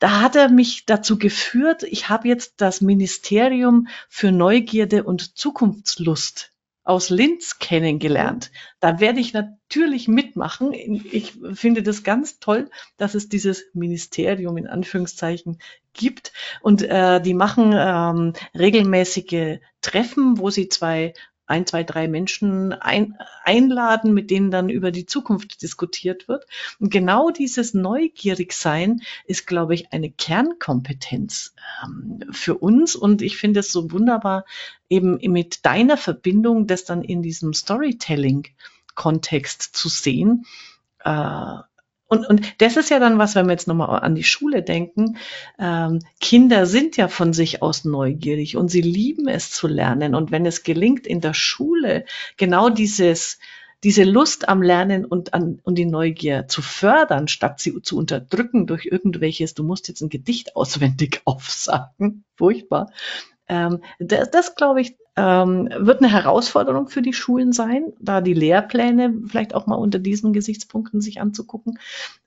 [0.00, 6.53] Da hat er mich dazu geführt, ich habe jetzt das Ministerium für Neugierde und Zukunftslust
[6.84, 8.52] aus Linz kennengelernt.
[8.78, 10.72] Da werde ich natürlich mitmachen.
[10.72, 15.58] Ich finde das ganz toll, dass es dieses Ministerium in Anführungszeichen
[15.94, 16.32] gibt.
[16.60, 21.14] Und äh, die machen ähm, regelmäßige Treffen, wo sie zwei
[21.46, 26.44] ein, zwei, drei Menschen ein, einladen, mit denen dann über die Zukunft diskutiert wird.
[26.78, 32.96] Und genau dieses Neugierigsein ist, glaube ich, eine Kernkompetenz ähm, für uns.
[32.96, 34.44] Und ich finde es so wunderbar,
[34.88, 40.46] eben mit deiner Verbindung, das dann in diesem Storytelling-Kontext zu sehen.
[41.04, 41.58] Äh,
[42.14, 45.18] und, und das ist ja dann was, wenn wir jetzt nochmal an die Schule denken.
[45.58, 50.14] Ähm, Kinder sind ja von sich aus neugierig und sie lieben es zu lernen.
[50.14, 52.04] Und wenn es gelingt, in der Schule
[52.36, 53.38] genau dieses,
[53.82, 58.66] diese Lust am Lernen und an und die Neugier zu fördern, statt sie zu unterdrücken
[58.66, 62.90] durch irgendwelches, du musst jetzt ein Gedicht auswendig aufsagen, furchtbar.
[63.46, 68.34] Ähm, das, das glaube ich, ähm, wird eine Herausforderung für die Schulen sein, da die
[68.34, 71.78] Lehrpläne vielleicht auch mal unter diesen Gesichtspunkten sich anzugucken.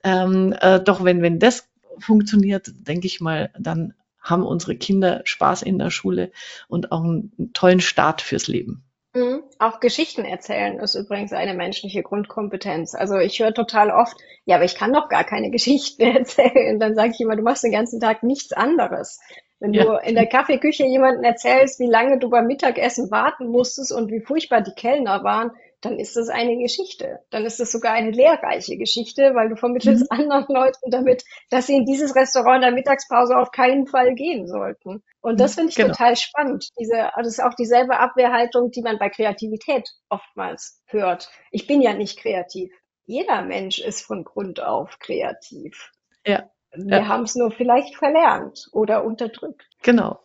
[0.02, 1.68] Ähm, äh, doch wenn, wenn das
[1.98, 6.30] funktioniert, denke ich mal, dann haben unsere Kinder Spaß in der Schule
[6.68, 8.84] und auch einen tollen Start fürs Leben.
[9.14, 9.42] Mhm.
[9.58, 12.94] Auch Geschichten erzählen ist übrigens eine menschliche Grundkompetenz.
[12.94, 16.78] Also ich höre total oft, ja, aber ich kann doch gar keine Geschichten erzählen.
[16.78, 19.18] Dann sage ich immer, du machst den ganzen Tag nichts anderes.
[19.60, 19.84] Wenn ja.
[19.84, 24.20] du in der Kaffeeküche jemanden erzählst, wie lange du beim Mittagessen warten musstest und wie
[24.20, 25.50] furchtbar die Kellner waren,
[25.80, 27.20] dann ist das eine Geschichte.
[27.30, 30.18] Dann ist das sogar eine lehrreiche Geschichte, weil du vermittelst mhm.
[30.18, 34.46] anderen Leuten damit, dass sie in dieses Restaurant in der Mittagspause auf keinen Fall gehen
[34.46, 35.02] sollten.
[35.20, 35.88] Und das finde ich genau.
[35.88, 36.68] total spannend.
[36.78, 41.30] Diese, das ist auch dieselbe Abwehrhaltung, die man bei Kreativität oftmals hört.
[41.50, 42.72] Ich bin ja nicht kreativ.
[43.06, 45.92] Jeder Mensch ist von Grund auf kreativ.
[46.26, 46.50] Ja.
[46.74, 47.08] Wir ja.
[47.08, 49.68] haben es nur vielleicht verlernt oder unterdrückt.
[49.82, 50.20] Genau.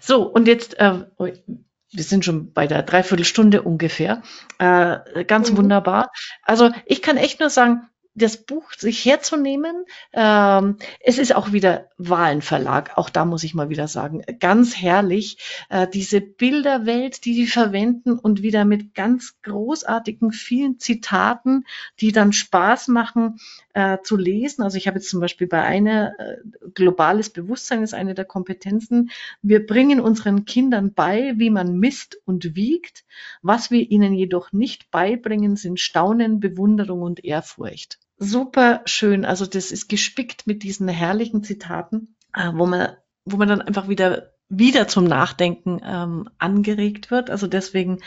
[0.00, 4.22] So, und jetzt, äh, wir sind schon bei der Dreiviertelstunde ungefähr.
[4.58, 5.58] Äh, ganz mhm.
[5.58, 6.10] wunderbar.
[6.42, 9.84] Also ich kann echt nur sagen, das Buch sich herzunehmen.
[10.12, 15.38] Ähm, es ist auch wieder Wahlenverlag, auch da muss ich mal wieder sagen, ganz herrlich.
[15.68, 21.64] Äh, diese Bilderwelt, die die verwenden und wieder mit ganz großartigen vielen Zitaten,
[22.00, 23.40] die dann Spaß machen
[23.72, 24.62] äh, zu lesen.
[24.62, 26.36] Also ich habe jetzt zum Beispiel bei einer, äh,
[26.74, 29.10] globales Bewusstsein ist eine der Kompetenzen.
[29.42, 33.04] Wir bringen unseren Kindern bei, wie man misst und wiegt.
[33.42, 39.24] Was wir ihnen jedoch nicht beibringen, sind Staunen, Bewunderung und Ehrfurcht super schön.
[39.24, 43.88] Also das ist gespickt mit diesen herrlichen Zitaten, äh, wo man, wo man dann einfach
[43.88, 47.30] wieder wieder zum Nachdenken ähm, angeregt wird.
[47.30, 48.00] Also deswegen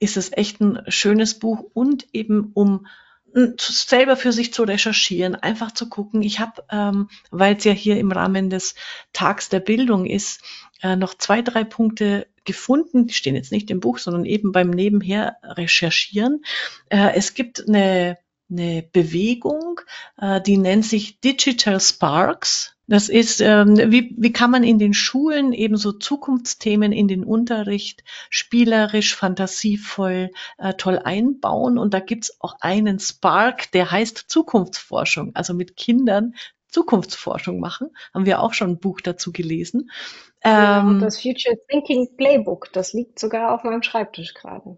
[0.00, 2.86] ist es echt ein schönes Buch und eben um
[3.58, 6.22] selber für sich zu recherchieren, einfach zu gucken.
[6.22, 8.74] Ich habe, ähm, weil es ja hier im Rahmen des
[9.12, 10.42] Tags der Bildung ist,
[10.82, 13.06] äh, noch zwei, drei Punkte gefunden.
[13.06, 16.44] Die stehen jetzt nicht im Buch, sondern eben beim Nebenher recherchieren.
[16.90, 18.18] Äh, es gibt eine
[18.52, 19.80] eine Bewegung,
[20.18, 22.76] äh, die nennt sich Digital Sparks.
[22.88, 27.24] Das ist, ähm, wie, wie kann man in den Schulen eben so Zukunftsthemen in den
[27.24, 31.78] Unterricht spielerisch, fantasievoll, äh, toll einbauen.
[31.78, 36.34] Und da gibt's auch einen Spark, der heißt Zukunftsforschung, also mit Kindern
[36.68, 37.90] Zukunftsforschung machen.
[38.12, 39.90] Haben wir auch schon ein Buch dazu gelesen.
[40.44, 44.76] Ja, ähm, das Future Thinking Playbook, das liegt sogar auf meinem Schreibtisch gerade.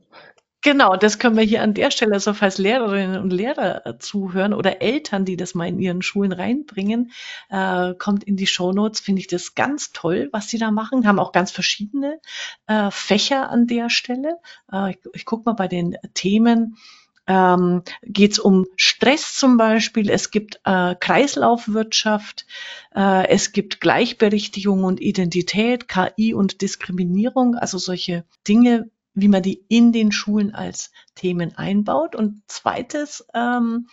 [0.65, 4.81] Genau, das können wir hier an der Stelle, also falls Lehrerinnen und Lehrer zuhören oder
[4.81, 7.13] Eltern, die das mal in ihren Schulen reinbringen,
[7.51, 11.07] äh, kommt in die Shownotes, finde ich das ganz toll, was sie da machen.
[11.07, 12.19] Haben auch ganz verschiedene
[12.67, 14.39] äh, Fächer an der Stelle.
[14.73, 16.79] Äh, ich, ich gucke mal bei den Themen.
[17.27, 22.47] Ähm, geht es um Stress zum Beispiel, es gibt äh, Kreislaufwirtschaft,
[22.95, 29.65] äh, es gibt Gleichberechtigung und Identität, KI und Diskriminierung, also solche Dinge wie man die
[29.69, 32.17] in den Schulen als Themen einbaut.
[32.17, 33.89] Und zweites, ähm,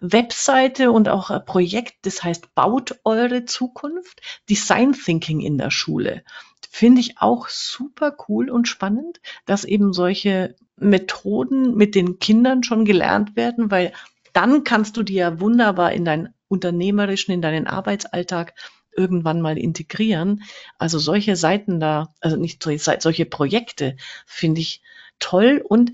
[0.00, 6.22] Webseite und auch ein Projekt, das heißt Baut eure Zukunft, Design Thinking in der Schule.
[6.70, 12.84] Finde ich auch super cool und spannend, dass eben solche Methoden mit den Kindern schon
[12.84, 13.92] gelernt werden, weil
[14.34, 18.52] dann kannst du die ja wunderbar in deinen unternehmerischen, in deinen Arbeitsalltag
[18.96, 20.42] irgendwann mal integrieren.
[20.78, 24.82] Also solche Seiten da, also nicht solche, solche Projekte finde ich
[25.18, 25.92] toll und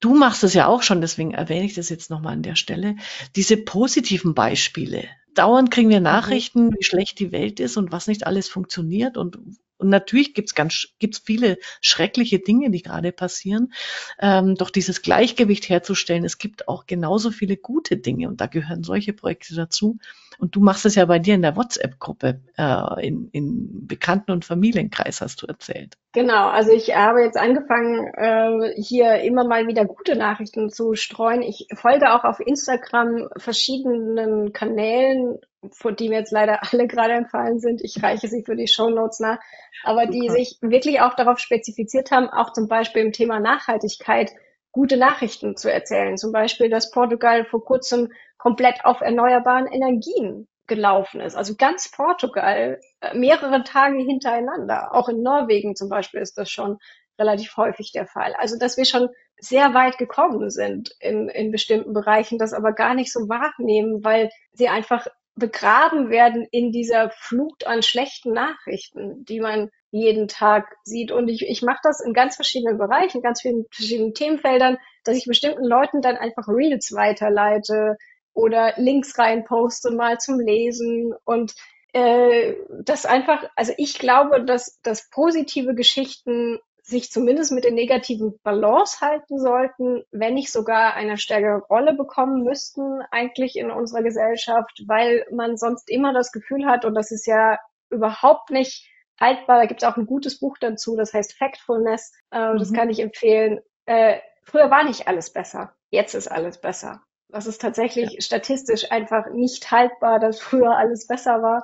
[0.00, 2.94] Du machst es ja auch schon, deswegen erwähne ich das jetzt nochmal an der Stelle.
[3.34, 5.08] Diese positiven Beispiele.
[5.34, 6.04] Dauernd kriegen wir mhm.
[6.04, 9.38] Nachrichten, wie schlecht die Welt ist und was nicht alles funktioniert und
[9.78, 13.72] und natürlich gibt's ganz gibt's viele schreckliche Dinge, die gerade passieren.
[14.20, 18.82] Ähm, doch dieses Gleichgewicht herzustellen, es gibt auch genauso viele gute Dinge und da gehören
[18.82, 19.98] solche Projekte dazu.
[20.38, 24.44] Und du machst es ja bei dir in der WhatsApp-Gruppe, äh, in, in Bekannten- und
[24.44, 25.96] Familienkreis, hast du erzählt.
[26.12, 31.42] Genau, also ich habe jetzt angefangen, äh, hier immer mal wieder gute Nachrichten zu streuen.
[31.42, 35.38] Ich folge auch auf Instagram verschiedenen Kanälen,
[35.72, 37.82] von die mir jetzt leider alle gerade entfallen sind.
[37.82, 39.38] Ich reiche sie für die Show Notes nach,
[39.84, 44.32] aber die sich wirklich auch darauf spezifiziert haben, auch zum Beispiel im Thema Nachhaltigkeit
[44.72, 46.16] gute Nachrichten zu erzählen.
[46.16, 51.34] Zum Beispiel, dass Portugal vor kurzem komplett auf erneuerbaren Energien gelaufen ist.
[51.34, 54.94] Also ganz Portugal äh, mehrere Tage hintereinander.
[54.94, 56.78] Auch in Norwegen zum Beispiel ist das schon
[57.18, 58.34] relativ häufig der Fall.
[58.38, 59.08] Also dass wir schon
[59.40, 64.30] sehr weit gekommen sind in, in bestimmten Bereichen, das aber gar nicht so wahrnehmen, weil
[64.52, 65.06] sie einfach
[65.38, 71.12] begraben werden in dieser Flut an schlechten Nachrichten, die man jeden Tag sieht.
[71.12, 75.24] Und ich, ich mache das in ganz verschiedenen Bereichen, ganz vielen verschiedenen Themenfeldern, dass ich
[75.26, 77.96] bestimmten Leuten dann einfach Reels weiterleite
[78.34, 81.54] oder Links rein poste mal zum Lesen und
[81.92, 86.58] äh, das einfach, also ich glaube, dass, dass positive Geschichten
[86.88, 92.42] sich zumindest mit den negativen Balance halten sollten, wenn nicht sogar eine stärkere Rolle bekommen
[92.42, 97.26] müssten eigentlich in unserer Gesellschaft, weil man sonst immer das Gefühl hat, und das ist
[97.26, 97.58] ja
[97.90, 98.88] überhaupt nicht
[99.20, 102.58] haltbar, da gibt es auch ein gutes Buch dazu, das heißt Factfulness, äh, mhm.
[102.58, 103.60] das kann ich empfehlen.
[103.84, 107.02] Äh, früher war nicht alles besser, jetzt ist alles besser.
[107.30, 108.20] Das ist tatsächlich ja.
[108.22, 111.62] statistisch einfach nicht haltbar, dass früher alles besser war.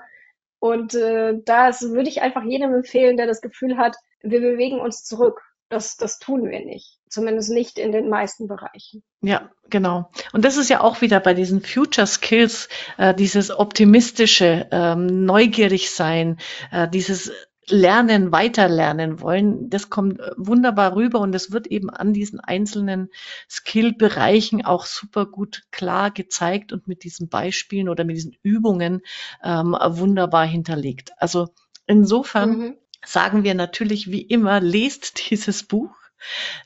[0.65, 5.05] Und äh, das würde ich einfach jedem empfehlen, der das Gefühl hat, wir bewegen uns
[5.05, 5.43] zurück.
[5.69, 6.97] Das, das tun wir nicht.
[7.11, 9.03] Zumindest nicht in den meisten Bereichen.
[9.21, 10.11] Ja, genau.
[10.33, 15.91] Und das ist ja auch wieder bei diesen Future Skills, äh, dieses optimistische, ähm, neugierig
[15.91, 16.39] sein,
[16.73, 17.31] äh, dieses
[17.69, 23.11] lernen, weiterlernen wollen, das kommt äh, wunderbar rüber und es wird eben an diesen einzelnen
[23.49, 29.03] Skill-Bereichen auch super gut klar gezeigt und mit diesen Beispielen oder mit diesen Übungen
[29.43, 31.13] ähm, wunderbar hinterlegt.
[31.19, 31.49] Also
[31.87, 32.77] insofern mhm.
[33.05, 35.95] sagen wir natürlich wie immer, lest dieses Buch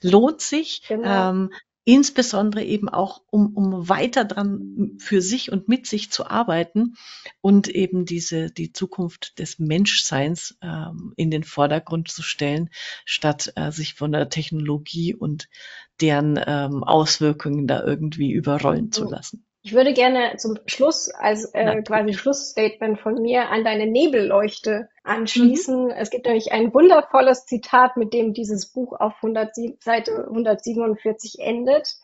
[0.03, 0.83] lohnt sich.
[0.89, 1.31] Genau.
[1.31, 1.53] Ähm,
[1.89, 6.97] insbesondere eben auch, um, um weiter dran für sich und mit sich zu arbeiten
[7.41, 12.69] und eben diese, die Zukunft des Menschseins ähm, in den Vordergrund zu stellen,
[13.07, 15.49] statt äh, sich von der Technologie und
[16.03, 19.48] deren ähm, Auswirkungen da irgendwie überrollen zu lassen.
[19.69, 25.85] Ich würde gerne zum Schluss als äh, quasi Schlussstatement von mir an deine Nebelleuchte anschließen.
[25.85, 25.91] Mhm.
[25.91, 31.97] Es gibt nämlich ein wundervolles Zitat, mit dem dieses Buch auf 107, Seite 147 endet.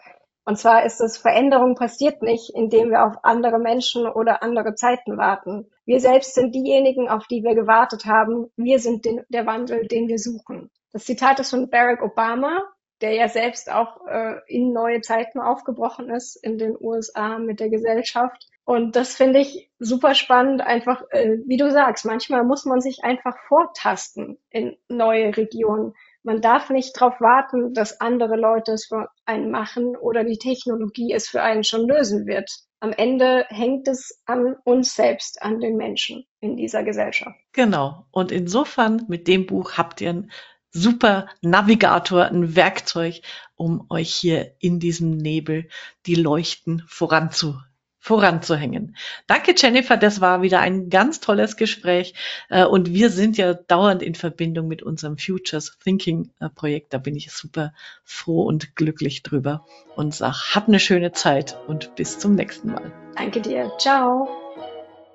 [0.44, 5.16] Und zwar ist es, Veränderung passiert nicht, indem wir auf andere Menschen oder andere Zeiten
[5.16, 5.70] warten.
[5.86, 8.50] Wir selbst sind diejenigen, auf die wir gewartet haben.
[8.56, 10.70] Wir sind den, der Wandel, den wir suchen.
[10.92, 12.62] Das Zitat ist von Barack Obama
[13.04, 17.68] der ja selbst auch äh, in neue Zeiten aufgebrochen ist in den USA mit der
[17.68, 18.48] Gesellschaft.
[18.64, 23.04] Und das finde ich super spannend, einfach, äh, wie du sagst, manchmal muss man sich
[23.04, 25.92] einfach vortasten in neue Regionen.
[26.22, 31.12] Man darf nicht darauf warten, dass andere Leute es für einen machen oder die Technologie
[31.12, 32.50] es für einen schon lösen wird.
[32.80, 37.36] Am Ende hängt es an uns selbst, an den Menschen in dieser Gesellschaft.
[37.52, 38.06] Genau.
[38.10, 40.26] Und insofern mit dem Buch habt ihr
[40.74, 43.22] super Navigator, ein Werkzeug,
[43.56, 45.68] um euch hier in diesem Nebel
[46.04, 47.56] die Leuchten voranzu,
[48.00, 48.96] voranzuhängen.
[49.26, 49.96] Danke, Jennifer.
[49.96, 52.14] Das war wieder ein ganz tolles Gespräch.
[52.50, 56.92] Äh, und wir sind ja dauernd in Verbindung mit unserem Futures Thinking äh, Projekt.
[56.92, 57.72] Da bin ich super
[58.02, 59.64] froh und glücklich drüber
[59.96, 62.92] und sag, hab eine schöne Zeit und bis zum nächsten Mal.
[63.16, 63.72] Danke dir.
[63.78, 64.28] Ciao.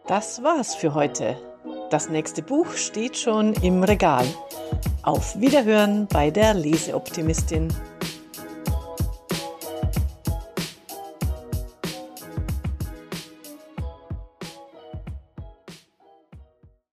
[0.08, 1.38] Das war's für heute.
[1.90, 4.26] Das nächste Buch steht schon im Regal.
[5.02, 7.74] Auf Wiederhören bei der Leseoptimistin.